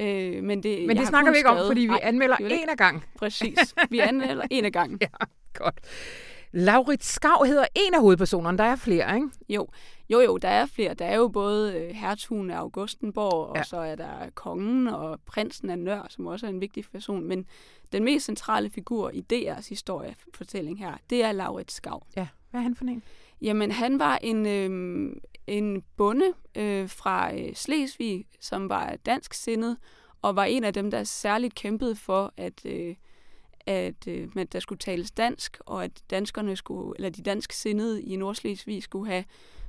[0.00, 3.04] Øh, men det, men det snakker vi ikke om, fordi vi anmelder en af gang.
[3.18, 4.98] Præcis, vi anmelder en af gangen.
[5.02, 5.80] ja, godt.
[6.52, 8.58] Laurits Skav hedder en af hovedpersonerne.
[8.58, 9.28] Der er flere, ikke?
[9.48, 9.68] Jo,
[10.10, 10.94] jo, jo der er flere.
[10.94, 13.60] Der er jo både øh, hertugen af Augustenborg, ja.
[13.60, 17.24] og så er der kongen og prinsen af Nør, som også er en vigtig person.
[17.24, 17.46] Men
[17.92, 22.02] den mest centrale figur i DR's historiefortælling her, det er Laurits Skav.
[22.16, 23.02] Ja, hvad er han for en?
[23.40, 25.10] Jamen, han var en, øh,
[25.46, 29.76] en bonde øh, fra øh, Slesvig, som var dansk sindet,
[30.22, 32.94] og var en af dem, der særligt kæmpede for, at, øh,
[33.68, 38.02] at øh, at der skulle tales dansk, og at danskerne skulle, eller de dansk sindede
[38.02, 39.24] i Nordslesvig skulle have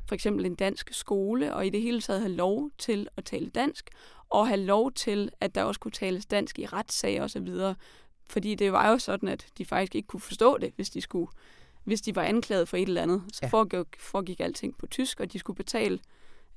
[0.07, 3.49] for eksempel en dansk skole, og i det hele taget have lov til at tale
[3.49, 3.89] dansk,
[4.29, 7.47] og have lov til, at der også kunne tales dansk i retssager osv.,
[8.29, 11.31] fordi det var jo sådan, at de faktisk ikke kunne forstå det, hvis de skulle
[11.83, 13.23] hvis de var anklaget for et eller andet.
[13.33, 13.47] Så ja.
[13.47, 15.99] foregik, foregik alting på tysk, og de skulle betale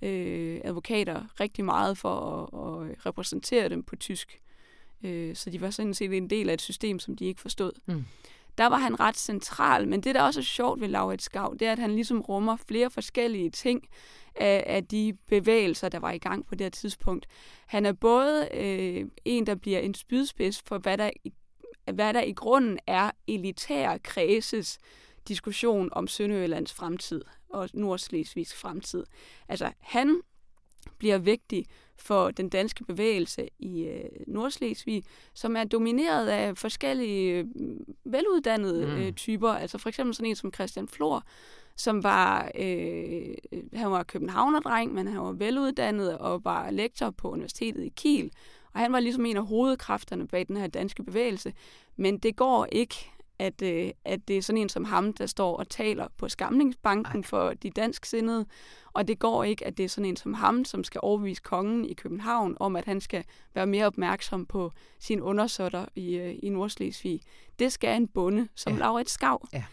[0.02, 4.40] øh, advokater rigtig meget for at, at repræsentere dem på tysk.
[5.04, 7.72] Øh, så de var sådan set en del af et system, som de ikke forstod.
[7.86, 8.04] Mm.
[8.58, 11.68] Der var han ret central, men det, der også er sjovt ved Laurits Skav, det
[11.68, 13.88] er, at han ligesom rummer flere forskellige ting
[14.34, 17.26] af, af de bevægelser, der var i gang på det her tidspunkt.
[17.66, 21.10] Han er både øh, en, der bliver en spydspids for, hvad der,
[21.92, 24.78] hvad der i grunden er elitære kredses
[25.28, 29.04] diskussion om Sønderjyllands fremtid og Nordslesvigs fremtid.
[29.48, 30.20] Altså, han
[30.98, 31.66] bliver vigtig
[32.02, 35.02] for den danske bevægelse i øh, Nordslesvig,
[35.34, 37.46] som er domineret af forskellige øh,
[38.04, 38.92] veluddannede mm.
[38.92, 39.48] øh, typer.
[39.48, 41.24] Altså for eksempel sådan en som Christian Flor,
[41.76, 43.34] som var, øh,
[43.74, 48.30] han var københavnerdreng, men han var veluddannet og var lektor på Universitetet i Kiel.
[48.74, 51.52] Og han var ligesom en af hovedkræfterne bag den her danske bevægelse.
[51.96, 53.10] Men det går ikke
[53.42, 57.20] at, øh, at det er sådan en som ham, der står og taler på Skamlingsbanken
[57.20, 57.22] Ej.
[57.22, 58.46] for de dansk sindede,
[58.92, 61.84] og det går ikke, at det er sådan en som ham, som skal overbevise kongen
[61.84, 63.24] i København om, at han skal
[63.54, 67.20] være mere opmærksom på sine undersøtter i, øh, i Nordslesvig.
[67.58, 68.78] Det skal en bonde, som ja.
[68.78, 69.48] Laurits Skav.
[69.52, 69.64] Ja.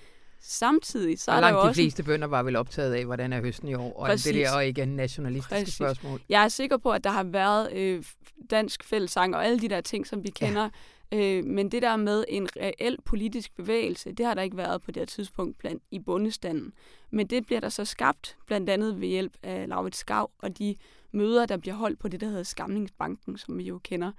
[0.41, 1.81] Samtidig så og er der jo de også...
[1.81, 4.33] fleste bønder var vel optaget af, hvordan er høsten i år, og Præcis.
[4.33, 5.73] det der ikke en nationalistiske Præcis.
[5.73, 6.21] spørgsmål.
[6.29, 8.03] Jeg er sikker på, at der har været øh,
[8.51, 10.69] dansk fællesang og alle de der ting, som vi kender,
[11.11, 14.91] Øh, men det der med en reel politisk bevægelse, det har der ikke været på
[14.91, 16.73] det her tidspunkt blandt i bundestanden.
[17.11, 20.75] Men det bliver der så skabt, blandt andet ved hjælp af Laurits Skav og de
[21.11, 24.11] møder, der bliver holdt på det, der hedder Skamningsbanken, som vi jo kender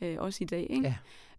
[0.00, 0.66] øh, også i dag.
[0.70, 0.86] Ikke?
[0.86, 0.94] Ja.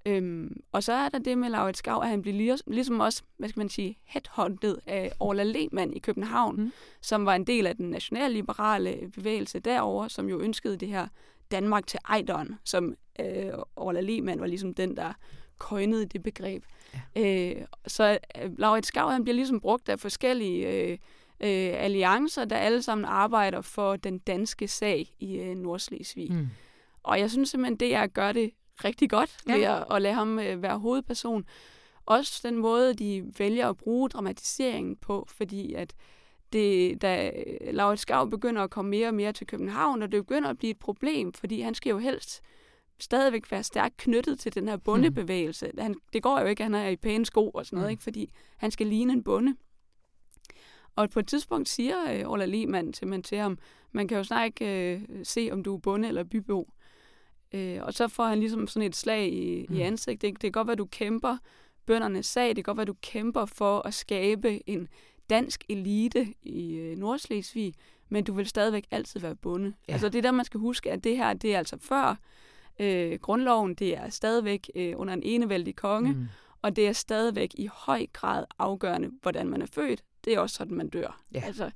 [0.06, 3.24] Øhm, og så er der det med Laurits Skav, at han bliver lige, ligesom også,
[3.38, 6.72] hvad skal man sige, headhunted af Orla Lehmann i København, mm.
[7.02, 11.08] som var en del af den nationalliberale bevægelse derover, som jo ønskede det her
[11.52, 15.14] Danmark til Ejderen, som øh, Orla Lehmann var ligesom den, der
[15.60, 16.64] køjnede det begreb.
[17.16, 17.52] Ja.
[17.52, 20.92] Øh, så øh, Laurits Skav, han bliver ligesom brugt af forskellige øh,
[21.40, 26.34] øh, alliancer, der alle sammen arbejder for den danske sag i øh, Nordslesvig.
[26.34, 26.48] Mm.
[27.04, 28.52] Og jeg synes simpelthen, det er at gøre det
[28.84, 29.56] rigtig godt ja.
[29.56, 31.46] ved at, at lade ham øh, være hovedperson.
[32.06, 35.94] Også den måde, de vælger at bruge dramatiseringen på, fordi at
[36.54, 37.32] det, da
[37.72, 40.72] Laurits Skav begynder at komme mere og mere til København, og det begynder at blive
[40.72, 42.42] et problem, fordi han skal jo helst
[43.00, 45.72] stadigvæk være stærkt knyttet til den her bondebevægelse.
[45.78, 47.92] Han, det går jo ikke, at han er i pæne sko og sådan noget, mm.
[47.92, 48.04] ikke?
[48.04, 49.56] fordi han skal ligne en bonde.
[50.96, 53.58] Og på et tidspunkt siger øh, Ola Lehmann simpelthen til ham,
[53.92, 56.74] man kan jo snart ikke øh, se, om du er bonde eller bybo.
[57.54, 59.76] Øh, og så får han ligesom sådan et slag i, mm.
[59.76, 60.22] i ansigtet.
[60.22, 61.38] Det, det kan godt være, du kæmper
[61.86, 62.48] bøndernes sag.
[62.48, 64.88] Det kan godt være, du kæmper for at skabe en
[65.30, 67.74] dansk elite i øh, Nordslesvig,
[68.10, 69.74] men du vil stadigvæk altid være bonde.
[69.88, 69.94] Ja.
[69.94, 72.15] Altså det er der, man skal huske, at det her, det er altså før
[72.80, 76.28] øh, grundloven, det er stadigvæk øh, under en enevældig konge, mm.
[76.62, 80.04] og det er stadigvæk i høj grad afgørende, hvordan man er født.
[80.26, 81.22] Det er også sådan, man dør.
[81.34, 81.44] Ja.
[81.46, 81.72] Altså,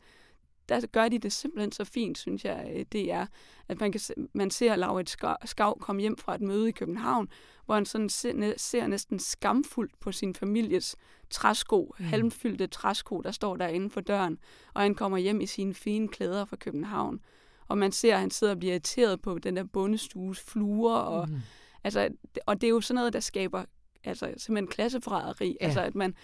[0.69, 3.25] der gør de det simpelthen så fint, synes jeg, øh, det er,
[3.67, 4.01] at man, kan,
[4.33, 7.29] man ser Laurits Skav komme hjem fra et møde i København,
[7.65, 10.95] hvor han sådan ser, ser næsten skamfuldt på sin families
[11.33, 12.05] træsko, mm.
[12.05, 14.37] halmfyldte træsko, der står derinde for døren,
[14.73, 17.19] og han kommer hjem i sine fine klæder fra København.
[17.67, 21.29] Og man ser, at han sidder og bliver irriteret på den der bundestues fluer, og,
[21.29, 21.41] mm.
[21.83, 22.09] altså,
[22.45, 23.65] og det er jo sådan noget, der skaber
[24.03, 25.57] altså, simpelthen klasseforræderi.
[25.61, 25.65] Ja.
[25.65, 26.15] Altså, at man,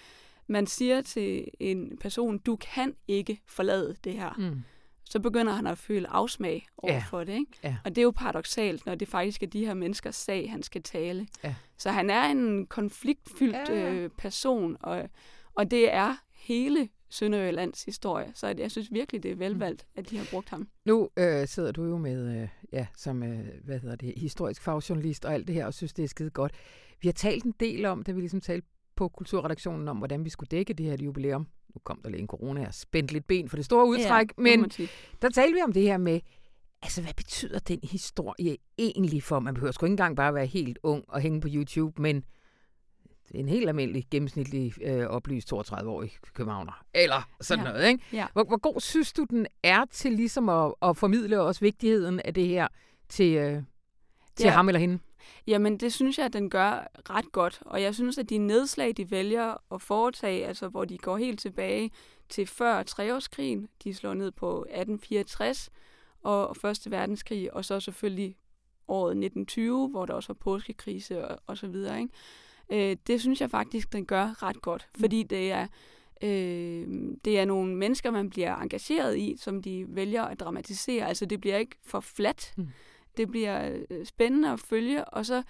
[0.47, 4.33] man siger til en person, du kan ikke forlade det her.
[4.37, 4.61] Mm.
[5.09, 7.03] Så begynder han at føle afsmag over ja.
[7.09, 7.33] for det.
[7.33, 7.51] Ikke?
[7.63, 7.77] Ja.
[7.85, 10.83] Og det er jo paradoxalt, når det faktisk er de her menneskers sag, han skal
[10.83, 11.27] tale.
[11.43, 11.55] Ja.
[11.77, 13.93] Så han er en konfliktfyldt ja, ja.
[13.93, 15.09] Øh, person, og,
[15.53, 18.31] og det er hele Sønderjyllands historie.
[18.35, 20.67] Så jeg synes virkelig, det er velvalgt, at de har brugt ham.
[20.85, 25.25] Nu øh, sidder du jo med, øh, ja, som øh, hvad hedder det, historisk fagjournalist
[25.25, 26.51] og alt det her, og synes, det er skide godt.
[27.01, 30.29] Vi har talt en del om, da vi ligesom talte på kulturredaktionen om, hvordan vi
[30.29, 31.47] skulle dække det her jubilæum.
[31.75, 34.41] Nu kom der lige en corona og spændt lidt ben for det store udtræk, ja,
[34.43, 34.71] men
[35.21, 36.19] der talte vi om det her med,
[36.81, 39.39] altså hvad betyder den historie egentlig for?
[39.39, 42.23] Man behøver sgu ikke engang bare være helt ung og hænge på YouTube, men
[43.31, 46.85] en helt almindelig, gennemsnitlig, øh, oplyst 32-årig københavner.
[46.93, 47.71] Eller sådan ja.
[47.71, 48.03] noget, ikke?
[48.13, 48.27] Ja.
[48.33, 52.33] Hvor, hvor god synes du, den er til ligesom at, at formidle også vigtigheden af
[52.33, 52.67] det her
[53.09, 53.61] til, øh,
[54.35, 54.51] til ja.
[54.51, 54.99] ham eller hende?
[55.47, 57.61] Jamen, det synes jeg, at den gør ret godt.
[57.65, 61.39] Og jeg synes, at de nedslag, de vælger at foretage, altså hvor de går helt
[61.39, 61.91] tilbage
[62.29, 65.69] til før treårskrigen, de slår ned på 1864
[66.23, 68.35] og Første Verdenskrig, og så selvfølgelig
[68.87, 71.99] året 1920, hvor der også var påskekrise og, og så videre.
[71.99, 72.91] Ikke?
[72.91, 74.99] Øh, det synes jeg faktisk, den gør ret godt, mm.
[74.99, 75.67] fordi det er,
[76.23, 76.87] øh,
[77.25, 81.07] det er nogle mennesker, man bliver engageret i, som de vælger at dramatisere.
[81.07, 82.53] Altså det bliver ikke for fladt.
[82.57, 82.67] Mm
[83.17, 85.43] det bliver øh, spændende at følge, og så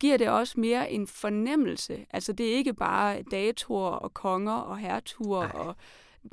[0.00, 2.06] giver det også mere en fornemmelse.
[2.10, 5.76] Altså det er ikke bare datorer og konger og hertuger, og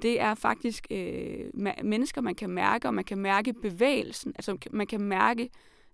[0.01, 1.45] det er faktisk øh,
[1.83, 5.49] mennesker, man kan mærke, og man kan mærke bevægelsen, altså man kan mærke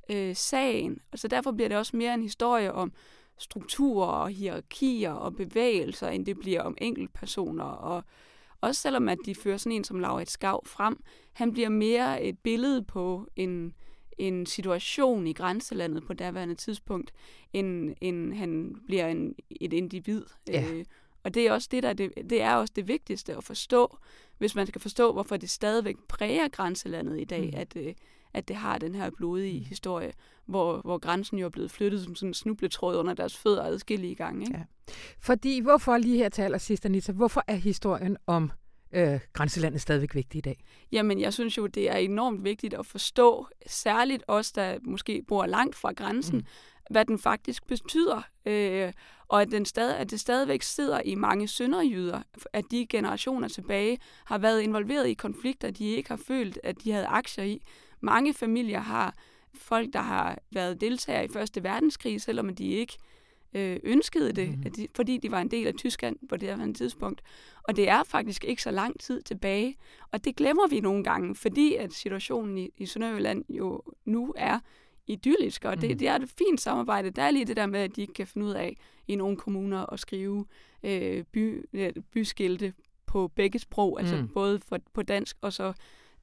[0.10, 1.00] øh, sagen.
[1.12, 2.92] Og så derfor bliver det også mere en historie om
[3.38, 7.64] strukturer og hierarkier og bevægelser, end det bliver om enkeltpersoner.
[7.64, 8.04] Og
[8.62, 11.04] også selvom at de fører sådan en som Laurits Skav frem,
[11.34, 13.74] han bliver mere et billede på en,
[14.20, 17.12] en situation i grænselandet på daværende tidspunkt,
[17.54, 20.26] end, end han bliver en, et individ.
[20.48, 20.72] Ja.
[20.72, 20.86] Øh,
[21.24, 23.98] og det er også det, der det, det er også det vigtigste at forstå,
[24.38, 27.60] hvis man skal forstå, hvorfor det stadigvæk præger grænselandet i dag, mm.
[27.60, 27.94] at, øh,
[28.34, 29.66] at det har den her blodige mm.
[29.66, 30.12] historie,
[30.46, 34.16] hvor, hvor grænsen jo er blevet flyttet som sådan en snubletråd under deres fødder adskillige
[34.16, 34.42] gange.
[34.42, 34.58] Ikke?
[34.58, 34.94] Ja.
[35.20, 38.52] Fordi, hvorfor lige her til allersidst, Anita, hvorfor er historien om
[38.94, 40.64] øh, grænselandet stadigvæk vigtigt i dag?
[40.92, 45.46] Jamen, jeg synes jo, det er enormt vigtigt at forstå, særligt os, der måske bor
[45.46, 46.46] langt fra grænsen, mm.
[46.90, 48.22] hvad den faktisk betyder.
[48.46, 48.94] Øh,
[49.28, 52.22] og at, den stad, at det stadigvæk sidder i mange sønderjyder,
[52.54, 56.92] at de generationer tilbage har været involveret i konflikter, de ikke har følt, at de
[56.92, 57.62] havde aktier i.
[58.02, 59.16] Mange familier har
[59.56, 62.98] folk, der har været deltagere i Første Verdenskrig, selvom de ikke
[63.54, 64.72] øh, ønskede det, mm.
[64.72, 67.22] de, fordi de var en del af Tyskland på det her tidspunkt.
[67.64, 69.78] Og det er faktisk ikke så lang tid tilbage.
[70.12, 74.60] Og det glemmer vi nogle gange, fordi at situationen i, i Sønderjylland jo nu er
[75.08, 75.98] idyllisk, og det, mm.
[75.98, 77.10] det er et fint samarbejde.
[77.10, 79.38] Der er lige det der med, at de ikke kan finde ud af i nogle
[79.38, 80.46] kommuner at skrive
[80.84, 82.74] øh, by, øh, byskilte
[83.06, 84.28] på begge sprog, altså mm.
[84.28, 85.74] både for, på dansk og så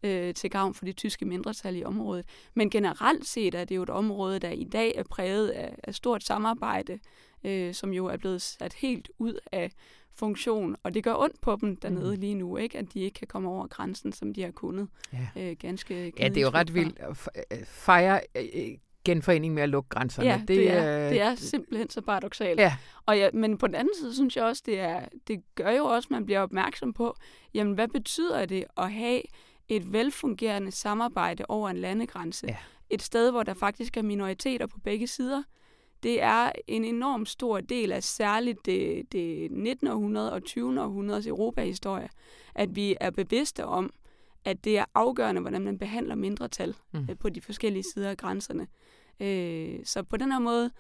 [0.02, 2.26] øh, til gavn for det tyske mindretal i området.
[2.54, 5.94] Men generelt set er det jo et område, der i dag er præget af, af
[5.94, 6.98] stort samarbejde,
[7.44, 9.70] øh, som jo er blevet sat helt ud af
[10.14, 12.20] funktion, og det gør ondt på dem dernede mm.
[12.20, 12.78] lige nu, ikke?
[12.78, 14.88] at de ikke kan komme over grænsen, som de har kunnet.
[15.12, 19.54] Ja, øh, ganske ja det er jo ret vildt at øh, fejre øh, øh, genforening
[19.54, 20.28] med at lukke grænserne.
[20.28, 22.61] Ja, det, det, er, det er simpelthen så paradoxalt.
[22.61, 22.76] Ja.
[23.06, 25.85] Og ja, men på den anden side synes jeg også, det, er, det gør jo
[25.85, 27.16] også, at man bliver opmærksom på,
[27.54, 29.22] jamen hvad betyder det at have
[29.68, 32.46] et velfungerende samarbejde over en landegrænse.
[32.46, 32.57] Ja.
[32.90, 35.42] Et sted, hvor der faktisk er minoriteter på begge sider.
[36.02, 39.88] Det er en enorm stor del af særligt det, det 19.
[39.88, 40.83] århundrede og 20.
[40.83, 42.09] århundredes Europahistorie,
[42.55, 43.90] at vi er bevidste om,
[44.44, 47.07] at det er afgørende, hvordan man behandler mindretal mm.
[47.11, 48.66] Øh, på de forskellige sider af grænserne.
[49.20, 50.70] Øh, så på den her måde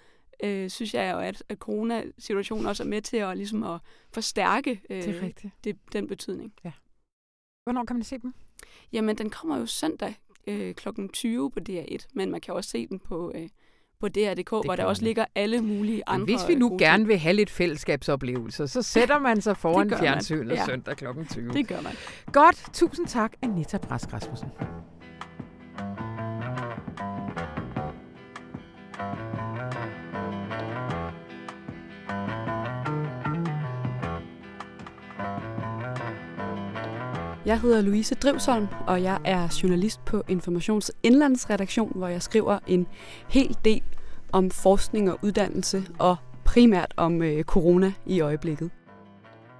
[0.44, 3.80] øh, synes jeg jo, at, at coronasituationen også er med til at, ligesom at
[4.12, 6.52] forstærke øh, det det, den betydning.
[6.64, 6.72] Ja.
[7.64, 8.34] Hvornår kan man se dem?
[8.92, 10.14] Jamen, den kommer jo søndag
[10.46, 10.88] øh, kl.
[11.12, 13.48] 20 på DR1, men man kan også se den på, øh,
[14.00, 16.24] på DR.dk, hvor der også ligger alle mulige andre...
[16.24, 17.08] Hvis vi nu gerne ting.
[17.08, 20.64] vil have lidt fællesskabsoplevelser, så sætter man sig foran fjernsynet ja.
[20.64, 21.04] søndag kl.
[21.30, 21.52] 20.
[21.52, 21.92] Det gør man.
[22.32, 22.64] Godt.
[22.72, 24.48] Tusind tak, Anita Brask Rasmussen.
[37.46, 42.86] Jeg hedder Louise Drivsholm, og jeg er journalist på Informations Indlandsredaktion, hvor jeg skriver en
[43.28, 43.82] hel del
[44.32, 48.70] om forskning og uddannelse, og primært om øh, corona i øjeblikket.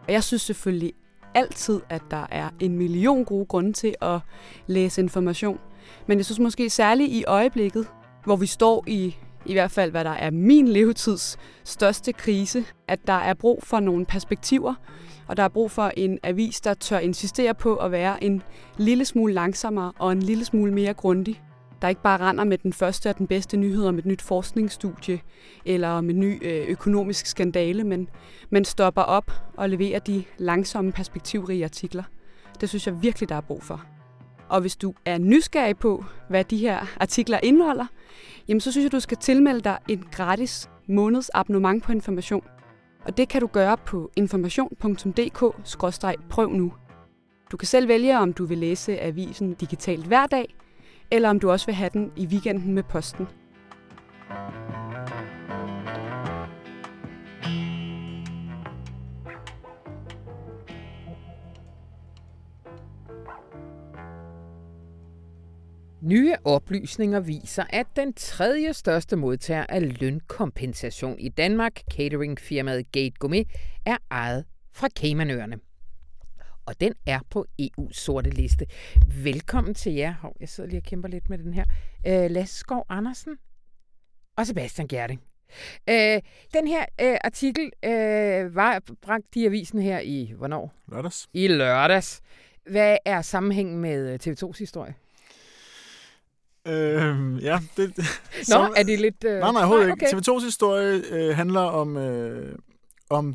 [0.07, 0.93] Og jeg synes selvfølgelig
[1.35, 4.21] altid, at der er en million gode grunde til at
[4.67, 5.59] læse information.
[6.07, 7.87] Men jeg synes måske særligt i øjeblikket,
[8.25, 9.17] hvor vi står i
[9.49, 13.81] i hvert fald hvad der er min levetids største krise, at der er brug for
[13.81, 14.75] nogle perspektiver,
[15.29, 18.43] og der er brug for en avis, der tør insistere på at være en
[18.79, 21.43] lille smule langsommere og en lille smule mere grundig.
[21.83, 25.21] Der ikke bare render med den første og den bedste nyhed om et nyt forskningsstudie
[25.65, 28.09] eller om en ny øh, økonomisk skandale, men,
[28.51, 32.03] men stopper op og leverer de langsomme perspektivrige artikler.
[32.61, 33.96] Det synes jeg virkelig, der er brug for.
[34.49, 37.87] Og hvis du er nysgerrig på, hvad de her artikler indeholder,
[38.49, 42.45] jamen så synes jeg, du skal tilmelde dig en gratis måneds abonnement på information.
[43.05, 46.73] Og det kan du gøre på information.dk-prøv nu.
[47.51, 50.55] Du kan selv vælge, om du vil læse avisen digitalt hver dag,
[51.11, 53.29] eller om du også vil have den i weekenden med posten.
[66.07, 73.47] Nye oplysninger viser, at den tredje største modtager af lønkompensation i Danmark, cateringfirmaet Gate Gourmet,
[73.87, 75.59] er ejet fra Caymanøerne.
[76.67, 78.67] Og den er på EU's sorte liste.
[79.23, 80.13] Velkommen til jer.
[80.13, 81.65] Hov, jeg sidder lige og kæmper lidt med den her.
[82.07, 83.37] Øh, Lasse Skov Andersen
[84.37, 85.21] og Sebastian Gerding.
[85.89, 86.21] Øh,
[86.55, 90.75] den her øh, artikel øh, var bragt i avisen her i, hvornår?
[90.93, 91.29] Lørdags.
[91.33, 92.21] I lørdags.
[92.71, 94.95] Hvad er sammenhængen med øh, TV2's historie?
[96.67, 97.97] Øh, ja, det...
[97.97, 98.05] Nå,
[98.43, 99.25] som, er det lidt...
[99.25, 99.41] Øh...
[99.41, 100.07] Nej, nej, overhovedet okay.
[100.07, 100.17] ikke.
[100.17, 102.59] TV2's historie øh, handler om, øh,
[103.11, 103.35] om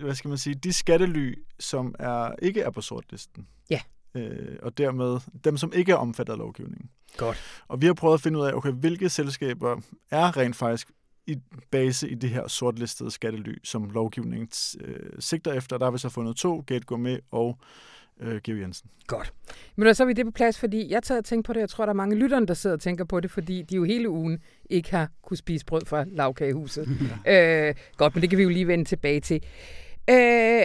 [0.00, 3.46] hvad skal man sige, de skattely, som er ikke er på sortlisten.
[3.70, 3.80] Ja.
[4.14, 6.90] Øh, og dermed dem, som ikke er omfattet af lovgivningen.
[7.16, 7.62] Godt.
[7.68, 10.90] Og vi har prøvet at finde ud af, okay, hvilke selskaber er rent faktisk
[11.26, 11.36] i
[11.70, 14.48] base i det her sortlistede skattely, som lovgivningen
[14.80, 15.78] øh, sigter efter.
[15.78, 17.58] Der har vi så fundet to, Gate Gourmet og
[18.20, 18.90] øh, Geo Jensen.
[19.06, 19.32] Godt.
[19.76, 21.60] Men så er vi det på plads, fordi jeg tager og tænker på det.
[21.60, 23.84] Jeg tror, der er mange lytterne, der sidder og tænker på det, fordi de jo
[23.84, 26.88] hele ugen ikke har kunne spise brød fra lavkagehuset.
[27.28, 29.44] øh, godt, men det kan vi jo lige vende tilbage til.
[30.10, 30.62] Øh,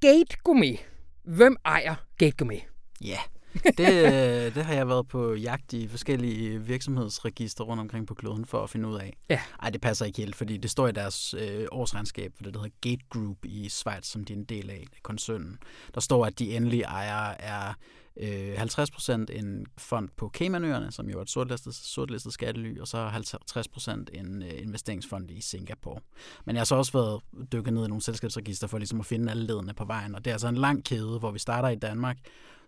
[0.00, 0.78] Gate Gourmet.
[1.24, 2.60] Hvem ejer Gate Gourmet?
[3.04, 3.18] Ja,
[3.54, 8.44] det, øh, det har jeg været på jagt i forskellige virksomhedsregister rundt omkring på kloden
[8.44, 9.16] for at finde ud af.
[9.30, 9.40] Ja.
[9.62, 12.60] Ej, det passer ikke helt, fordi det står i deres øh, årsregnskab for det, der
[12.60, 15.58] hedder Gate Group i Schweiz, som de er en del af, koncernen.
[15.94, 17.74] Der står, at de endelige ejere er
[18.20, 23.08] øh, 50% en fond på Caymanøerne, som jo er et sortlistet, sortlistet skattely, og så
[23.08, 26.00] 50% en øh, investeringsfond i Singapore.
[26.44, 29.30] Men jeg har så også været dykket ned i nogle selskabsregister for ligesom at finde
[29.30, 31.76] alle ledene på vejen, og det er altså en lang kæde, hvor vi starter i
[31.76, 32.18] Danmark,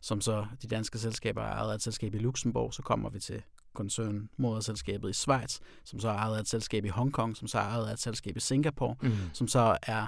[0.00, 3.20] som så de danske selskaber er ejet af et selskab i Luxembourg, så kommer vi
[3.20, 7.48] til koncern moderselskabet i Schweiz, som så er ejet af et selskab i Hongkong, som
[7.48, 9.12] så er ejet af et selskab i Singapore, mm.
[9.32, 10.06] som så er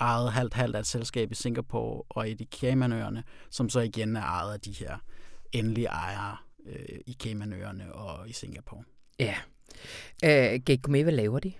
[0.00, 4.22] ejet halvt-halvt af et selskab i Singapore og i de Caymanøerne, som så igen er
[4.22, 4.98] ejet af de her
[5.52, 8.84] endelige ejere øh, i Caymanøerne og i Singapore.
[9.18, 9.34] Ja.
[10.24, 11.52] Øh, med, hvad laver de?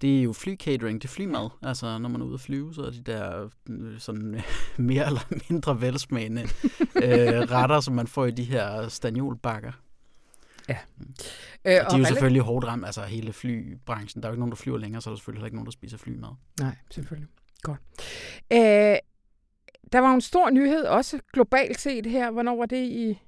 [0.00, 1.48] Det er jo flycatering, det er flymad.
[1.62, 4.40] Altså, når man er ude at flyve, så er de der øh, sådan
[4.76, 6.42] mere eller mindre velsmagende
[7.04, 9.72] øh, retter, som man får i de her staniolbakker.
[10.68, 10.76] Ja.
[10.98, 11.14] Mm.
[11.64, 14.22] Øh, og de er jo selvfølgelig hårdt ramt, altså hele flybranchen.
[14.22, 15.72] Der er jo ikke nogen, der flyver længere, så er der selvfølgelig ikke nogen, der
[15.72, 16.28] spiser flymad.
[16.60, 17.28] Nej, selvfølgelig.
[17.62, 17.80] Godt.
[18.52, 18.96] Øh,
[19.92, 22.30] der var en stor nyhed, også globalt set her.
[22.30, 23.18] Hvornår var det i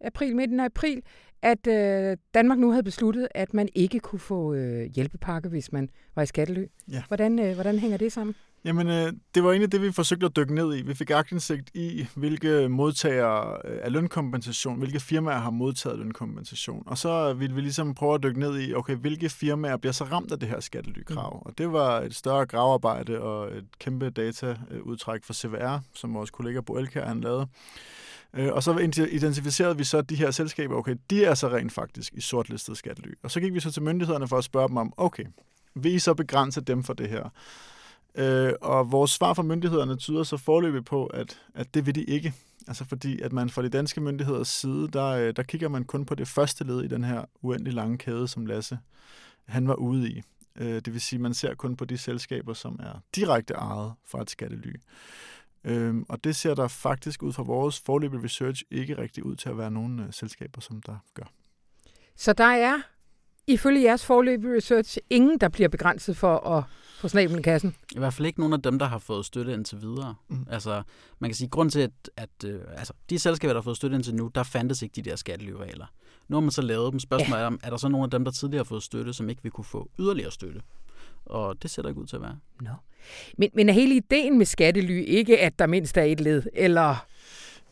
[0.00, 1.02] april, midten af april,
[1.44, 5.90] at øh, Danmark nu havde besluttet, at man ikke kunne få øh, hjælpepakke, hvis man
[6.14, 6.66] var i skattelø.
[6.90, 7.02] Ja.
[7.08, 8.34] Hvordan, øh, hvordan hænger det sammen?
[8.64, 10.82] Jamen, øh, det var egentlig det, vi forsøgte at dykke ned i.
[10.82, 16.82] Vi fik aktindsigt i, hvilke modtagere øh, af lønkompensation, hvilke firmaer har modtaget lønkompensation.
[16.86, 20.04] Og så ville vi ligesom prøve at dykke ned i, okay, hvilke firmaer bliver så
[20.04, 21.34] ramt af det her skattelykrav.
[21.34, 21.46] Mm.
[21.46, 26.60] Og det var et større gravarbejde og et kæmpe dataudtræk fra CVR, som vores kollega
[26.60, 27.46] Bo Elkær han lavede.
[28.36, 28.78] Øh, og så
[29.12, 33.12] identificerede vi så de her selskaber, okay, de er så rent faktisk i sortlistet skattely.
[33.22, 35.24] Og så gik vi så til myndighederne for at spørge dem om, okay,
[35.74, 37.28] vil I så begrænse dem for det her?
[38.14, 42.04] Øh, og vores svar fra myndighederne tyder så forløbig på, at, at det vil de
[42.04, 42.32] ikke.
[42.68, 46.04] Altså fordi, at man fra de danske myndigheders side, der, øh, der kigger man kun
[46.04, 48.78] på det første led i den her uendelig lange kæde, som Lasse
[49.46, 50.22] han var ude i.
[50.56, 53.92] Øh, det vil sige, at man ser kun på de selskaber, som er direkte ejet
[54.04, 54.74] fra et skattely.
[55.64, 59.48] Øhm, og det ser der faktisk ud fra vores forløbige research ikke rigtig ud til
[59.48, 61.24] at være nogen øh, selskaber, som der gør.
[62.16, 62.76] Så der er,
[63.46, 66.64] ifølge jeres forløbige research, ingen, der bliver begrænset for at
[66.98, 67.76] få snablen i kassen?
[67.96, 70.14] I hvert fald ikke nogen af dem, der har fået støtte indtil videre.
[70.28, 70.46] Mm.
[70.50, 70.82] Altså,
[71.18, 73.94] man kan sige, grund til, at, at øh, altså, de selskaber, der har fået støtte
[73.94, 75.86] indtil nu, der fandtes ikke de der skattelyregler.
[76.28, 77.00] Nu har man så lavet dem.
[77.00, 77.46] Spørgsmålet ja.
[77.46, 79.52] er, er der så nogle af dem, der tidligere har fået støtte, som ikke vil
[79.52, 80.60] kunne få yderligere støtte?
[81.26, 82.38] Og det ser der ikke ud til at være.
[82.60, 82.70] No.
[83.38, 87.06] Men, men er hele ideen med skattely ikke, at der mindst er et led, eller...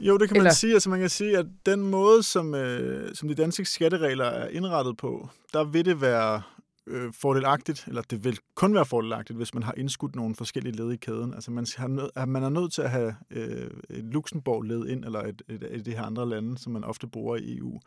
[0.00, 0.54] Jo, det kan man Eller...
[0.54, 0.74] sige.
[0.74, 4.96] Altså man kan sige, at den måde, som, øh, som de danske skatteregler er indrettet
[4.96, 6.42] på, der vil det være
[6.86, 10.92] øh, fordelagtigt, eller det vil kun være fordelagtigt, hvis man har indskudt nogle forskellige led
[10.92, 11.34] i kæden.
[11.34, 15.20] Altså man, har nød, man er nødt til at have øh, et Luxembourg-led ind, eller
[15.20, 17.80] et, et, et af de her andre lande, som man ofte bruger i EU,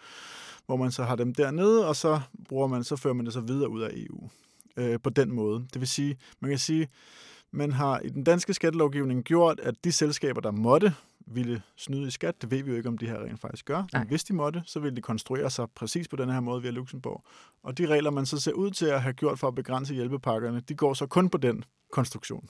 [0.65, 3.41] hvor man så har dem dernede, og så bruger man, så fører man det så
[3.41, 4.29] videre ud af EU
[4.77, 5.65] øh, på den måde.
[5.73, 6.87] Det vil sige, man kan sige,
[7.51, 10.93] man har i den danske skattelovgivning gjort, at de selskaber, der måtte
[11.27, 13.83] ville snyde i skat, det ved vi jo ikke, om de her rent faktisk gør,
[13.93, 14.01] Nej.
[14.01, 16.71] men hvis de måtte, så ville de konstruere sig præcis på den her måde via
[16.71, 17.23] Luxembourg.
[17.63, 20.61] Og de regler, man så ser ud til at have gjort for at begrænse hjælpepakkerne,
[20.69, 22.49] de går så kun på den konstruktion.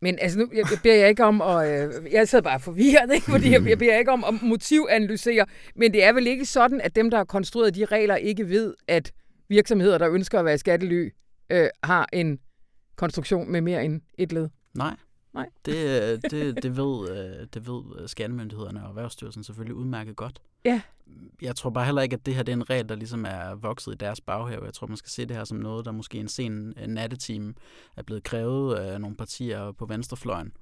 [0.00, 1.70] Men altså nu jeg, jeg beder jeg ikke om at...
[1.70, 3.30] Øh, jeg sidder bare forvirret, ikke?
[3.30, 5.46] fordi jeg, jeg beder ikke om at motivanalysere,
[5.76, 8.74] men det er vel ikke sådan, at dem, der har konstrueret de regler, ikke ved,
[8.88, 9.12] at
[9.48, 11.10] virksomheder, der ønsker at være skattely,
[11.50, 12.38] øh, har en
[12.96, 14.48] konstruktion med mere end et led?
[14.74, 14.96] Nej.
[15.34, 15.48] Nej.
[15.66, 20.42] Det, øh, det, det, ved, øh, det ved øh, skattemyndighederne og Erhvervsstyrelsen selvfølgelig udmærket godt.
[20.64, 20.80] Ja.
[21.42, 23.54] Jeg tror bare heller ikke, at det her det er en regel, der ligesom er
[23.54, 24.64] vokset i deres baghave.
[24.64, 27.54] Jeg tror, man skal se det her som noget, der måske en sen nattetime
[27.96, 30.52] er blevet krævet af nogle partier på venstrefløjen.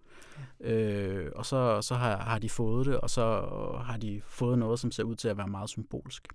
[0.60, 3.22] Øh, og så, så har, har de fået det, og så
[3.84, 6.28] har de fået noget, som ser ud til at være meget symbolsk.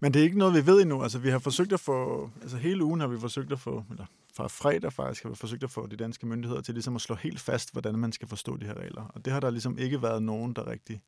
[0.00, 1.02] Men det er ikke noget, vi ved endnu.
[1.02, 4.06] Altså, vi har forsøgt at få, altså hele ugen har vi forsøgt at få, eller
[4.34, 7.14] fra fredag faktisk, har vi forsøgt at få de danske myndigheder til ligesom at slå
[7.14, 9.04] helt fast, hvordan man skal forstå de her regler.
[9.14, 11.02] Og det har der ligesom ikke været nogen, der rigtig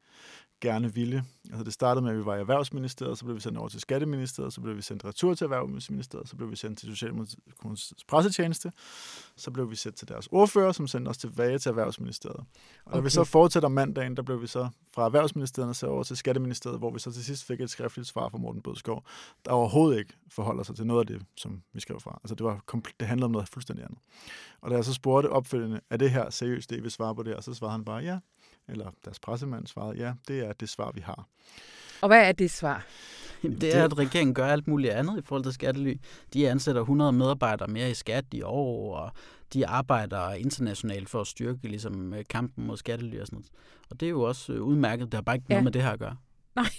[0.61, 1.25] gerne ville.
[1.51, 3.81] Altså det startede med, at vi var i Erhvervsministeriet, så blev vi sendt over til
[3.81, 8.73] Skatteministeriet, så blev vi sendt retur til Erhvervsministeriet, så blev vi sendt til Socialdemokratiets pressetjeneste,
[9.37, 12.37] så blev vi sendt til deres ordfører, som sendte os tilbage til Erhvervsministeriet.
[12.37, 12.47] Og
[12.87, 12.97] okay.
[12.97, 16.79] da vi så fortsætter mandagen, der blev vi så fra Erhvervsministeriet så over til Skatteministeriet,
[16.79, 19.05] hvor vi så til sidst fik et skriftligt svar fra Morten Bødskov,
[19.45, 22.21] der overhovedet ikke forholder sig til noget af det, som vi skrev fra.
[22.25, 22.65] Altså det, var
[23.01, 23.99] det handlede om noget fuldstændig andet.
[24.61, 27.23] Og da jeg så spurgte opfølgende, er det her seriøst det, I vil svare på
[27.23, 28.19] det her, så svarede han bare, ja,
[28.69, 31.29] eller deres pressemand svarede, ja, det er det svar, vi har.
[32.01, 32.87] Og hvad er det svar?
[33.43, 35.97] Det er, at regeringen gør alt muligt andet i forhold til skattely.
[36.35, 39.13] De ansætter 100 medarbejdere mere i skat i år, og
[39.55, 43.51] de arbejder internationalt for at styrke ligesom, kampen mod skattely og sådan noget.
[43.91, 45.07] Og det er jo også øh, udmærket.
[45.07, 45.55] Det har bare ikke ja.
[45.55, 46.17] noget med det her at gøre.
[46.57, 46.71] Nej.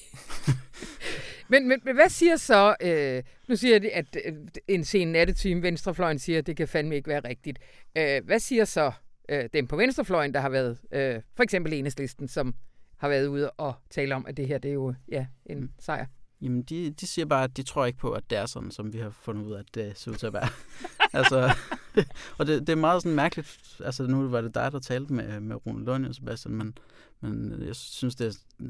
[1.52, 4.34] men, men, men hvad siger så, øh, nu siger de, at øh,
[4.68, 7.60] en sen nattetime, Venstrefløjen siger, at det kan fandme ikke være rigtigt.
[7.98, 8.92] Øh, hvad siger så
[9.30, 12.56] øh, dem på venstrefløjen, der har været, øh, for eksempel enhedslisten, som
[12.98, 15.70] har været ude og tale om, at det her det er jo ja, en mm.
[15.80, 16.06] sejr.
[16.42, 18.94] Jamen, de, de siger bare, at de tror ikke på, at det er sådan, som
[18.94, 20.48] vi har fundet ud af, at det ser ud til at være.
[21.20, 21.56] altså,
[22.38, 23.82] og det, det er meget sådan mærkeligt.
[23.86, 26.78] Altså, nu var det dig, der talte med, med Rune Lund og Sebastian, men,
[27.22, 28.64] men jeg synes, det er,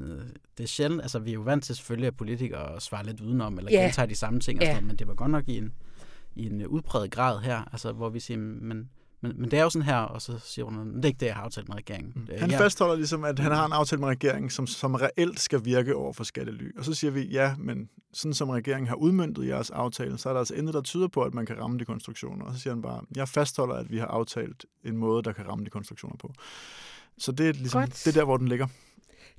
[0.57, 1.01] det er sjældent.
[1.01, 3.83] Altså, vi er jo vant til selvfølgelig, at politikere svarer lidt udenom, eller yeah.
[3.83, 4.87] gentager de samme ting, og sådan, yeah.
[4.87, 5.73] men det var godt nok i en,
[6.35, 8.89] i en udpræget grad her, altså, hvor vi siger, men
[9.21, 11.25] men, men det er jo sådan her, og så siger hun, det er ikke det,
[11.25, 12.13] jeg har aftalt med regeringen.
[12.15, 12.27] Mm.
[12.37, 12.59] Han jeg...
[12.59, 16.13] fastholder ligesom, at han har en aftale med regeringen, som, som reelt skal virke over
[16.13, 16.77] for skattely.
[16.77, 20.33] Og så siger vi, ja, men sådan som regeringen har udmyndtet jeres aftale, så er
[20.33, 22.45] der altså intet, der tyder på, at man kan ramme de konstruktioner.
[22.45, 25.47] Og så siger han bare, jeg fastholder, at vi har aftalt en måde, der kan
[25.47, 26.33] ramme de konstruktioner på.
[27.17, 28.67] Så det er, ligesom, det er der, hvor den ligger.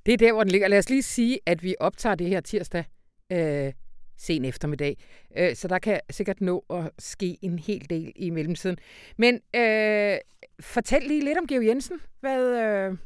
[0.07, 0.69] Det er der, hvor den ligger.
[0.69, 2.85] Lad os lige sige, at vi optager det her tirsdag.
[3.33, 3.73] Øh
[4.21, 4.97] sen eftermiddag.
[5.37, 8.79] Øh, så der kan sikkert nå at ske en hel del i mellemtiden.
[9.17, 10.19] Men øh,
[10.61, 12.01] fortæl lige lidt om Georg Jensen.
[12.21, 12.97] Hvad, øh,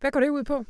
[0.00, 0.64] hvad går det ud på?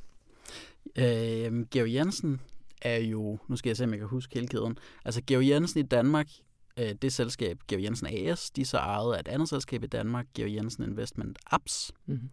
[0.98, 2.40] Øh, Georg Jensen
[2.82, 4.78] er jo, nu skal jeg se, om jeg kan huske hele kæden.
[5.04, 6.28] Altså Georg Jensen i Danmark,
[6.76, 10.26] øh, det selskab, Georg Jensen AS, de så ejet af et andet selskab i Danmark,
[10.34, 11.92] Georg Jensen Investment Apps.
[12.06, 12.28] Mm-hmm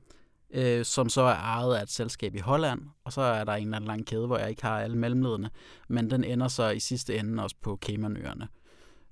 [0.51, 3.63] øh, som så er ejet af et selskab i Holland, og så er der en
[3.63, 5.49] eller anden lang kæde, hvor jeg ikke har alle mellemlederne,
[5.87, 8.47] men den ender så i sidste ende også på Caymanøerne.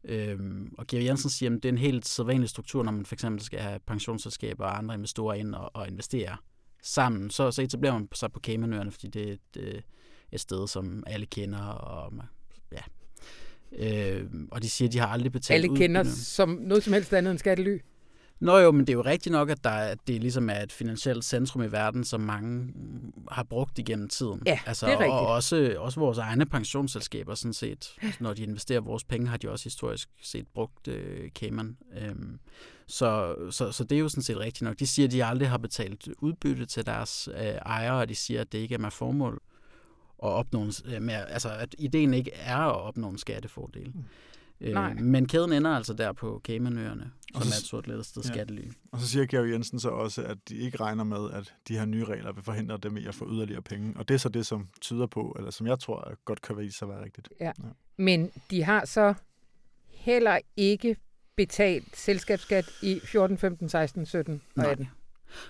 [0.03, 3.15] Øhm, og Georg Jensen siger, at det er en helt sædvanlig struktur, når man for
[3.15, 6.37] eksempel skal have pensionsselskaber og andre investorer ind og, og investere
[6.83, 7.29] sammen.
[7.29, 9.81] Så, så etablerer man sig på Caymanøerne, fordi det er et, øh,
[10.31, 12.13] et sted, som alle kender, og
[12.71, 12.81] ja,
[13.71, 17.13] Øh, og de siger, at de har aldrig betalt Alle kender som noget som helst
[17.13, 17.77] andet end skattely?
[18.39, 20.71] Nå jo, men det er jo rigtigt nok, at der er, det ligesom er et
[20.71, 22.73] finansielt centrum i verden, som mange
[23.31, 24.41] har brugt igennem tiden.
[24.45, 25.13] Ja, altså, det er rigtigt.
[25.13, 27.93] Og også, også vores egne pensionsselskaber, sådan set.
[28.19, 31.77] Når de investerer vores penge, har de også historisk set brugt øh, Cayman.
[31.97, 32.39] Øhm,
[32.87, 34.79] så, så, så det er jo sådan set rigtigt nok.
[34.79, 38.41] De siger, at de aldrig har betalt udbytte til deres øh, ejere, og de siger,
[38.41, 39.41] at det ikke er med formål
[40.23, 43.91] at opnå en, med, altså at ideen ikke er at opnå en skattefordel.
[43.95, 44.03] Mm.
[44.61, 48.27] Øh, men kæden ender altså der på Caymanøerne, som så, er et sort ledsted ja.
[48.33, 48.71] skattely.
[48.91, 51.85] Og så siger Georg Jensen så også, at de ikke regner med, at de her
[51.85, 53.93] nye regler vil forhindre dem i at få yderligere penge.
[53.95, 56.77] Og det er så det, som tyder på, eller som jeg tror godt kan vise
[56.77, 57.29] sig at være rigtigt.
[57.39, 57.45] Ja.
[57.45, 57.51] ja.
[57.97, 59.13] Men de har så
[59.89, 60.95] heller ikke
[61.35, 64.89] betalt selskabsskat i 14, 15, 16, 17 og 18.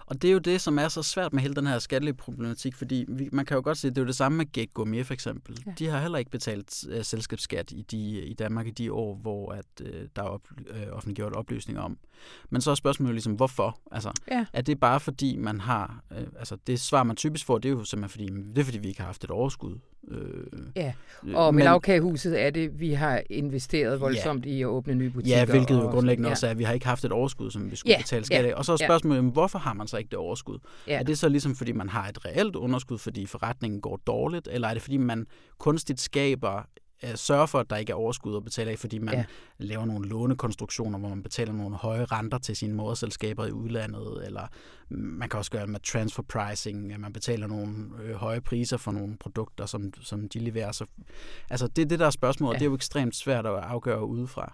[0.06, 3.06] Og det er jo det, som er så svært med hele den her skattelyproblematik, fordi
[3.08, 5.06] vi, man kan jo godt se, at det er jo det samme med Gate Gourmet
[5.06, 5.64] for eksempel.
[5.66, 5.72] Ja.
[5.80, 9.52] De har heller ikke betalt uh, selskabsskat i, de, i Danmark i de år, hvor
[9.52, 11.98] at, uh, der er op, uh, offentliggjort oplysninger om.
[12.50, 13.80] Men så er spørgsmålet ligesom, hvorfor?
[13.92, 14.46] Altså, ja.
[14.54, 16.04] Er det bare fordi, man har...
[16.12, 18.78] Uh, altså, det svar, man typisk får, det er jo simpelthen fordi, det er fordi,
[18.78, 19.78] vi ikke har haft et overskud.
[20.12, 20.44] Øh,
[20.76, 20.94] ja,
[21.34, 24.52] og med lavkagehuset er det, vi har investeret voldsomt ja.
[24.52, 25.38] i at åbne nye butikker.
[25.38, 26.32] Ja, hvilket jo grundlæggende ja.
[26.32, 27.98] også er, at vi har ikke haft et overskud, som vi skulle ja.
[27.98, 28.54] betale skat af.
[28.54, 29.30] Og så er spørgsmålet, ja.
[29.30, 30.60] hvorfor har man så ikke det overskud?
[30.88, 31.00] Ja.
[31.00, 34.68] Er det så ligesom, fordi man har et reelt underskud, fordi forretningen går dårligt, eller
[34.68, 35.26] er det, fordi man
[35.58, 36.64] kunstigt skaber
[37.04, 39.26] øh, sørger for, at der ikke er overskud at betale af, fordi man ja.
[39.58, 44.48] laver nogle lånekonstruktioner, hvor man betaler nogle høje renter til sine moderselskaber i udlandet, eller
[44.90, 48.92] man kan også gøre med transfer pricing, at man betaler nogle øh, høje priser for
[48.92, 50.72] nogle produkter, som, som de leverer.
[50.72, 50.86] Så,
[51.50, 52.60] altså det er det, der er spørgsmålet, ja.
[52.60, 54.54] det er jo ekstremt svært at afgøre udefra.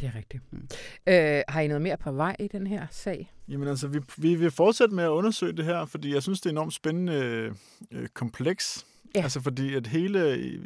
[0.00, 0.42] Det er rigtigt.
[0.52, 0.68] Mm.
[1.06, 3.32] Øh, har I noget mere på vej i den her sag?
[3.48, 6.46] Jamen altså, vi, vi vil fortsætte med at undersøge det her, fordi jeg synes, det
[6.46, 7.52] er enormt spændende
[7.90, 8.86] øh, kompleks.
[9.14, 9.22] Ja.
[9.22, 10.20] Altså fordi at hele,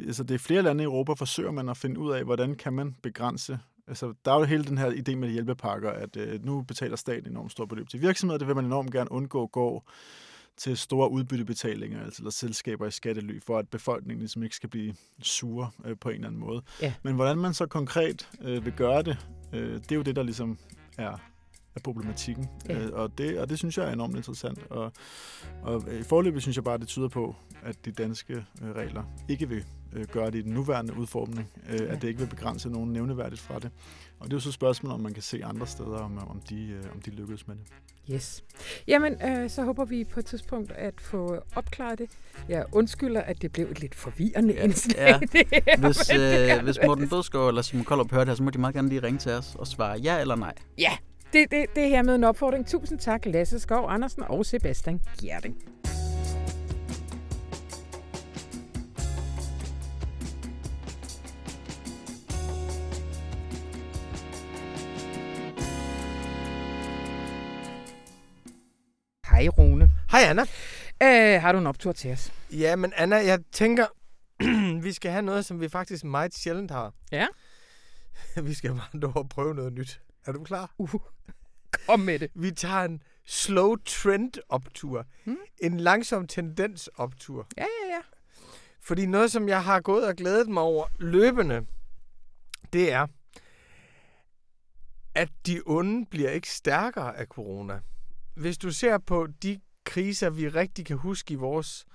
[0.07, 2.73] altså det er flere lande i Europa, forsøger man at finde ud af, hvordan kan
[2.73, 6.61] man begrænse Altså, der er jo hele den her idé med hjælpepakker, at øh, nu
[6.61, 8.37] betaler staten enormt stort beløb til virksomheder.
[8.37, 9.89] Det vil man enormt gerne undgå går
[10.57, 14.95] til store udbyttebetalinger, altså eller selskaber i skattely, for at befolkningen ligesom ikke skal blive
[15.21, 16.61] sure øh, på en eller anden måde.
[16.81, 16.93] Ja.
[17.03, 19.17] Men hvordan man så konkret øh, vil gøre det,
[19.53, 20.57] øh, det er jo det, der ligesom
[20.97, 21.17] er
[21.75, 22.49] af problematikken.
[22.69, 22.79] Ja.
[22.79, 24.59] Øh, og, det, og det synes jeg er enormt interessant.
[24.69, 24.91] Og,
[25.61, 29.49] og i forløbet synes jeg bare, det tyder på, at de danske øh, regler ikke
[29.49, 31.85] vil øh, gøre det i den nuværende udformning, øh, ja.
[31.85, 33.71] at det ikke vil begrænse nogen nævneværdigt fra det.
[34.19, 36.67] Og det er jo så spørgsmålet, om man kan se andre steder, om, om, de,
[36.67, 37.63] øh, om de lykkes med det.
[38.11, 38.43] Yes.
[38.87, 42.09] Jamen, øh, så håber vi på et tidspunkt at få opklaret det.
[42.49, 44.63] Jeg undskylder, at det blev et lidt forvirrende ja.
[44.63, 44.97] indslag.
[44.97, 45.19] Ja.
[45.65, 46.09] Her, hvis,
[46.59, 49.03] øh, hvis Morten Bødskov eller Simon Koldrup hørte her, så må de meget gerne lige
[49.03, 50.53] ringe til os og svare ja eller nej.
[50.77, 50.91] Ja,
[51.33, 52.67] det, det, det her med en opfordring.
[52.67, 55.72] Tusind tak, Lasse Skov Andersen og Sebastian Gjerding.
[69.33, 69.89] Hej Rune.
[70.11, 70.41] Hej Anna.
[71.03, 72.33] Øh, har du en optur til os?
[72.51, 73.85] Ja, men Anna, jeg tænker,
[74.85, 76.93] vi skal have noget, som vi faktisk meget sjældent har.
[77.11, 77.27] Ja?
[78.43, 78.71] vi skal
[79.01, 80.01] bare prøve noget nyt.
[80.25, 80.73] Er du klar?
[80.77, 80.89] Uh,
[81.87, 82.31] kom med det.
[82.35, 85.05] Vi tager en slow trend optur.
[85.23, 85.37] Hmm?
[85.57, 87.47] En langsom tendens optur.
[87.57, 88.01] Ja, ja, ja.
[88.81, 91.65] Fordi noget, som jeg har gået og glædet mig over løbende,
[92.73, 93.07] det er,
[95.15, 97.79] at de onde bliver ikke stærkere af corona.
[98.35, 101.85] Hvis du ser på de kriser, vi rigtig kan huske i vores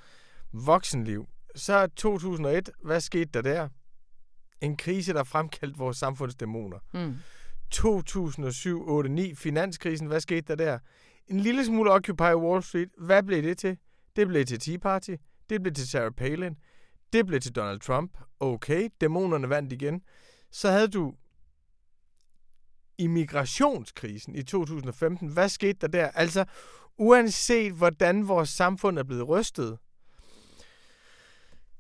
[0.53, 3.69] voksenliv, så 2001, hvad skete der der?
[4.61, 6.79] En krise, der fremkaldte vores samfundsdæmoner.
[6.95, 7.17] Mm.
[7.71, 10.79] 2007, 8, 9, finanskrisen, hvad skete der der?
[11.27, 13.79] En lille smule Occupy Wall Street, hvad blev det til?
[14.17, 15.15] Det blev til Tea Party,
[15.51, 16.57] det blev til Sarah Palin,
[17.13, 18.19] det blev til Donald Trump.
[18.41, 20.03] Okay, dæmonerne vandt igen.
[20.51, 21.15] Så havde du
[22.99, 25.29] immigrationskrisen i 2015.
[25.29, 26.11] Hvad skete der der?
[26.15, 26.45] Altså,
[26.97, 29.79] uanset hvordan vores samfund er blevet rystet,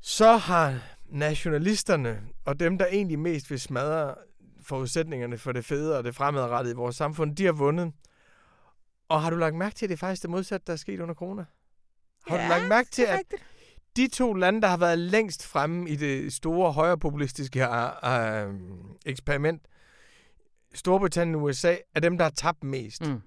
[0.00, 4.14] så har nationalisterne og dem, der egentlig mest vil smadre
[4.62, 7.92] forudsætningerne for det fede og det fremadrettede i vores samfund, de har vundet.
[9.08, 11.00] Og har du lagt mærke til, at det er faktisk det modsatte, der er sket
[11.00, 11.44] under corona?
[12.26, 13.22] Har ja, du lagt mærke til, at
[13.96, 18.54] de to lande, der har været længst fremme i det store højrepopulistiske uh,
[19.06, 19.62] eksperiment,
[20.74, 23.06] Storbritannien og USA, er dem, der har tabt mest.
[23.06, 23.20] Mm.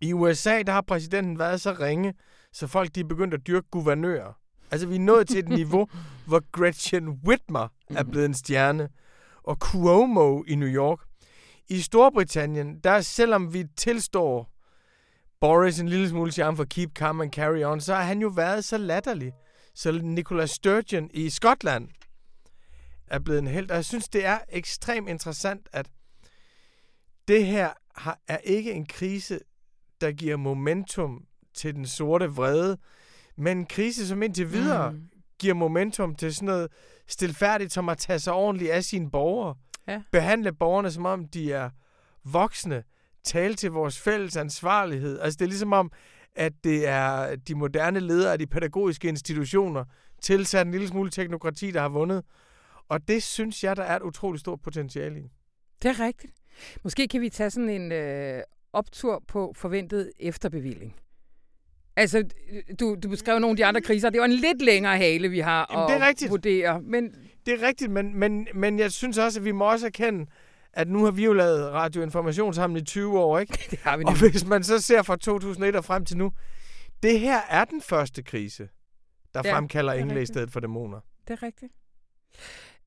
[0.00, 2.14] I USA, der har præsidenten været så ringe,
[2.52, 4.32] så folk de er begyndt at dyrke guvernører.
[4.70, 5.88] Altså, vi er nået til et niveau,
[6.26, 8.88] hvor Gretchen Whitmer er blevet en stjerne
[9.42, 10.98] og Cuomo i New York.
[11.68, 14.52] I Storbritannien, der selvom vi tilstår
[15.40, 18.28] Boris en lille smule charme for Keep Calm and Carry On, så har han jo
[18.28, 19.32] været så latterlig.
[19.74, 21.88] Så Nicola Sturgeon i Skotland
[23.06, 23.70] er blevet en held.
[23.70, 25.86] Og jeg synes, det er ekstremt interessant, at
[27.28, 29.40] det her har, er ikke en krise,
[30.00, 31.24] der giver momentum
[31.54, 32.78] til den sorte vrede,
[33.36, 35.08] men en krise, som indtil videre mm.
[35.38, 36.68] giver momentum til sådan noget
[37.06, 39.54] stilfærdigt som at tage sig ordentligt af sine borgere.
[39.88, 40.02] Ja.
[40.12, 41.70] Behandle borgerne, som om de er
[42.24, 42.82] voksne.
[43.24, 45.20] Tale til vores fælles ansvarlighed.
[45.20, 45.92] Altså det er ligesom om,
[46.34, 49.84] at det er de moderne ledere af de pædagogiske institutioner,
[50.22, 52.24] tilsat en lille smule teknokrati, der har vundet.
[52.88, 55.28] Og det synes jeg, der er et utroligt stort potentiale i.
[55.82, 56.34] Det er rigtigt.
[56.84, 58.42] Måske kan vi tage sådan en øh,
[58.72, 60.94] optur på forventet efterbevilling.
[61.96, 62.24] Altså,
[62.80, 64.10] du, du beskrev nogle af de andre kriser.
[64.10, 66.30] Det var en lidt længere hale, vi har Jamen, at det er rigtigt.
[66.30, 66.80] vurdere.
[66.80, 67.14] Men...
[67.46, 70.26] Det er rigtigt, men, men, men jeg synes også, at vi må også erkende,
[70.72, 73.58] at nu har vi jo lavet radioinformation sammen i 20 år, ikke?
[73.70, 76.32] Det har vi Og hvis man så ser fra 2001 og frem til nu,
[77.02, 78.68] det her er den første krise,
[79.34, 81.00] der Ja, fremkalder er engle i stedet for dæmoner.
[81.28, 81.72] Det er rigtigt.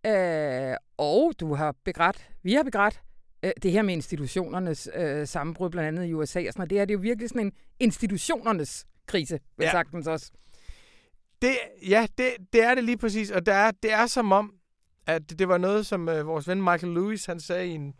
[0.06, 3.02] Øh, og du har begrædt, vi har begrædt,
[3.44, 6.70] øh, det her med institutionernes øh, sammenbrud, blandt andet i USA og sådan noget.
[6.70, 9.72] Det her det er jo virkelig sådan en institutionernes krise, vil ja.
[9.72, 10.32] Sagtens også.
[11.42, 11.58] Det,
[11.89, 14.54] ja, det, det er det lige præcis, og der er, det er som om,
[15.08, 17.94] at det var noget, som øh, vores ven Michael Lewis, han sagde i en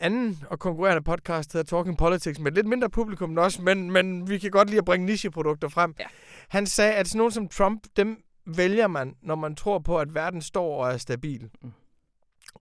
[0.00, 3.90] anden og konkurrerende podcast, der hedder Talking Politics, med lidt mindre publikum end os, men,
[3.90, 5.94] men vi kan godt lide at bringe nicheprodukter frem.
[5.98, 6.04] Ja.
[6.48, 10.14] Han sagde, at sådan nogen som Trump, dem vælger man, når man tror på, at
[10.14, 11.50] verden står og er stabil.
[11.62, 11.72] Mm.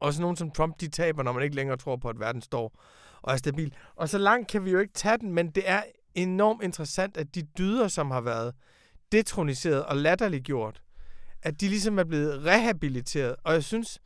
[0.03, 2.83] Og nogen som Trump, de taber, når man ikke længere tror på, at verden står
[3.21, 3.73] og er stabil.
[3.95, 5.83] Og så langt kan vi jo ikke tage den, men det er
[6.15, 8.55] enormt interessant, at de dyder, som har været
[9.11, 10.81] detroniseret og latterliggjort,
[11.41, 13.35] at de ligesom er blevet rehabiliteret.
[13.43, 13.99] Og jeg synes,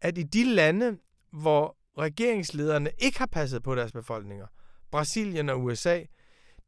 [0.00, 0.98] at i de lande,
[1.32, 4.46] hvor regeringslederne ikke har passet på deres befolkninger,
[4.90, 6.02] Brasilien og USA,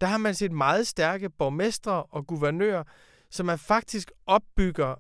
[0.01, 2.85] der har man set meget stærke borgmestre og guvernører,
[3.31, 4.95] som man faktisk opbygger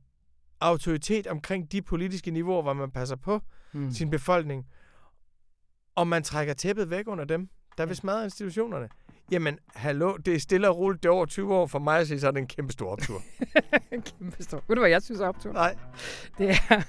[0.60, 3.40] autoritet omkring de politiske niveauer, hvor man passer på
[3.74, 3.90] Mm.
[3.90, 4.66] sin befolkning,
[5.94, 7.48] og man trækker tæppet væk under dem,
[7.78, 8.88] der vil smadre institutionerne.
[9.30, 12.06] Jamen, hallo, det er stille og roligt, det er over 20 år for mig at
[12.06, 13.22] sige, så er det en kæmpe stor optur.
[14.18, 14.62] Kæmpe stor.
[14.68, 15.52] Ved du, hvad jeg synes er optur?
[15.52, 15.76] Nej.
[16.38, 16.82] Det er,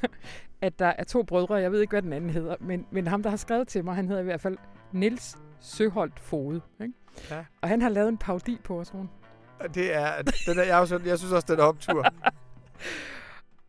[0.62, 3.24] at der er to brødre, jeg ved ikke, hvad den anden hedder, men, men ham,
[3.24, 4.58] der har skrevet til mig, han hedder i hvert fald
[4.92, 6.62] Nils Søholt Fode.
[6.82, 6.94] Ikke?
[7.30, 7.46] Ja.
[7.62, 9.10] Og han har lavet en paudi på os, Rune.
[9.74, 12.06] Det er, den er jeg, også, jeg synes også, den er optur.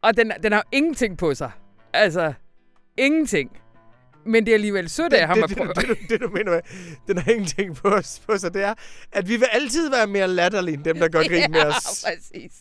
[0.03, 1.51] Og den, den har ingenting på sig.
[1.93, 2.35] Altså,
[2.97, 3.51] ingenting.
[4.27, 5.73] Men det er alligevel sødt af ham det, at det, prøve.
[5.73, 6.61] det, det, det, du mener med,
[7.07, 8.75] den har ingenting på, os, på sig, det er,
[9.13, 12.05] at vi vil altid være mere latterlige end dem, der gør grin med os.
[12.05, 12.53] Ja, præcis.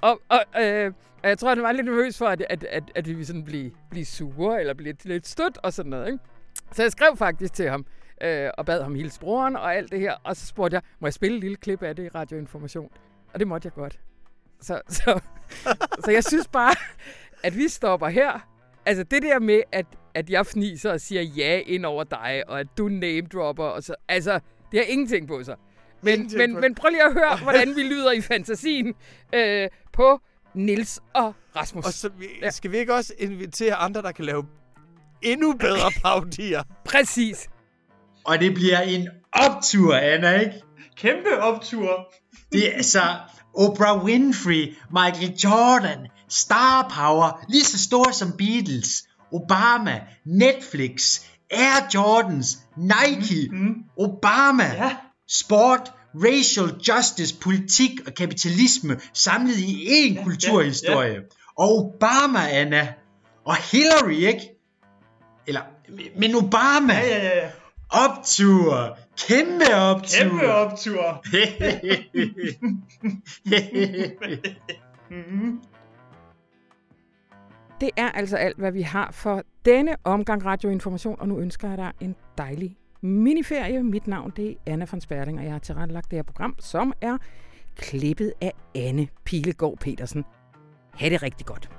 [0.00, 0.92] Og, og, øh,
[1.22, 3.44] og jeg tror, han var lidt nervøs for, at, at, at, at vi ville sådan
[3.44, 6.06] blive, blive sure, eller blive lidt, lidt stødt og sådan noget.
[6.06, 6.18] Ikke?
[6.72, 7.86] Så jeg skrev faktisk til ham,
[8.22, 10.14] øh, og bad ham hilse broren og alt det her.
[10.24, 12.90] Og så spurgte jeg, må jeg spille et lille klip af det i radioinformation?
[13.34, 14.00] Og det måtte jeg godt.
[14.60, 15.20] Så, så,
[16.04, 16.74] så jeg synes bare,
[17.42, 18.55] at vi stopper her.
[18.86, 22.60] Altså det der med, at, at jeg fniser og siger ja ind over dig, og
[22.60, 24.40] at du name dropper, og så, altså,
[24.72, 25.56] det har ingenting på sig.
[26.02, 28.94] Men, men, på- men prøv lige at høre, hvordan vi lyder i fantasien
[29.34, 30.20] øh, på
[30.54, 31.86] Nils og Rasmus.
[31.86, 32.50] Og så vi, Ja.
[32.50, 34.46] skal vi ikke også invitere andre, der kan lave
[35.22, 36.62] endnu bedre paudier?
[36.84, 37.48] Præcis.
[38.24, 40.52] Og det bliver en optur, Anna, ikke?
[40.96, 42.12] Kæmpe optur.
[42.52, 43.00] Det er altså
[43.54, 48.88] Oprah Winfrey, Michael Jordan, Star Power, lige så stor som Beatles,
[49.32, 51.20] Obama, Netflix,
[51.50, 53.74] Air Jordans, Nike, Mm.
[53.98, 54.96] Obama, Ja.
[55.28, 61.20] sport, racial justice, politik og kapitalisme samlet i én kulturhistorie.
[61.58, 62.88] Og Obama, Anna,
[63.44, 64.50] og Hillary, ikke?
[65.46, 65.60] Eller,
[66.18, 67.48] men Obama, Ja, ja, ja, ja.
[67.90, 68.98] optur,
[69.28, 70.18] kæmpe optur.
[70.18, 71.24] Kæmpe optur.
[75.10, 75.60] Mhm.
[77.80, 81.78] Det er altså alt, hvad vi har for denne omgang radioinformation, og nu ønsker jeg
[81.78, 83.82] dig en dejlig miniferie.
[83.82, 86.92] Mit navn det er Anna von Sperling, og jeg har tilrettelagt det her program, som
[87.00, 87.18] er
[87.76, 90.24] klippet af Anne Pilegaard Petersen.
[90.94, 91.75] Ha' det rigtig godt.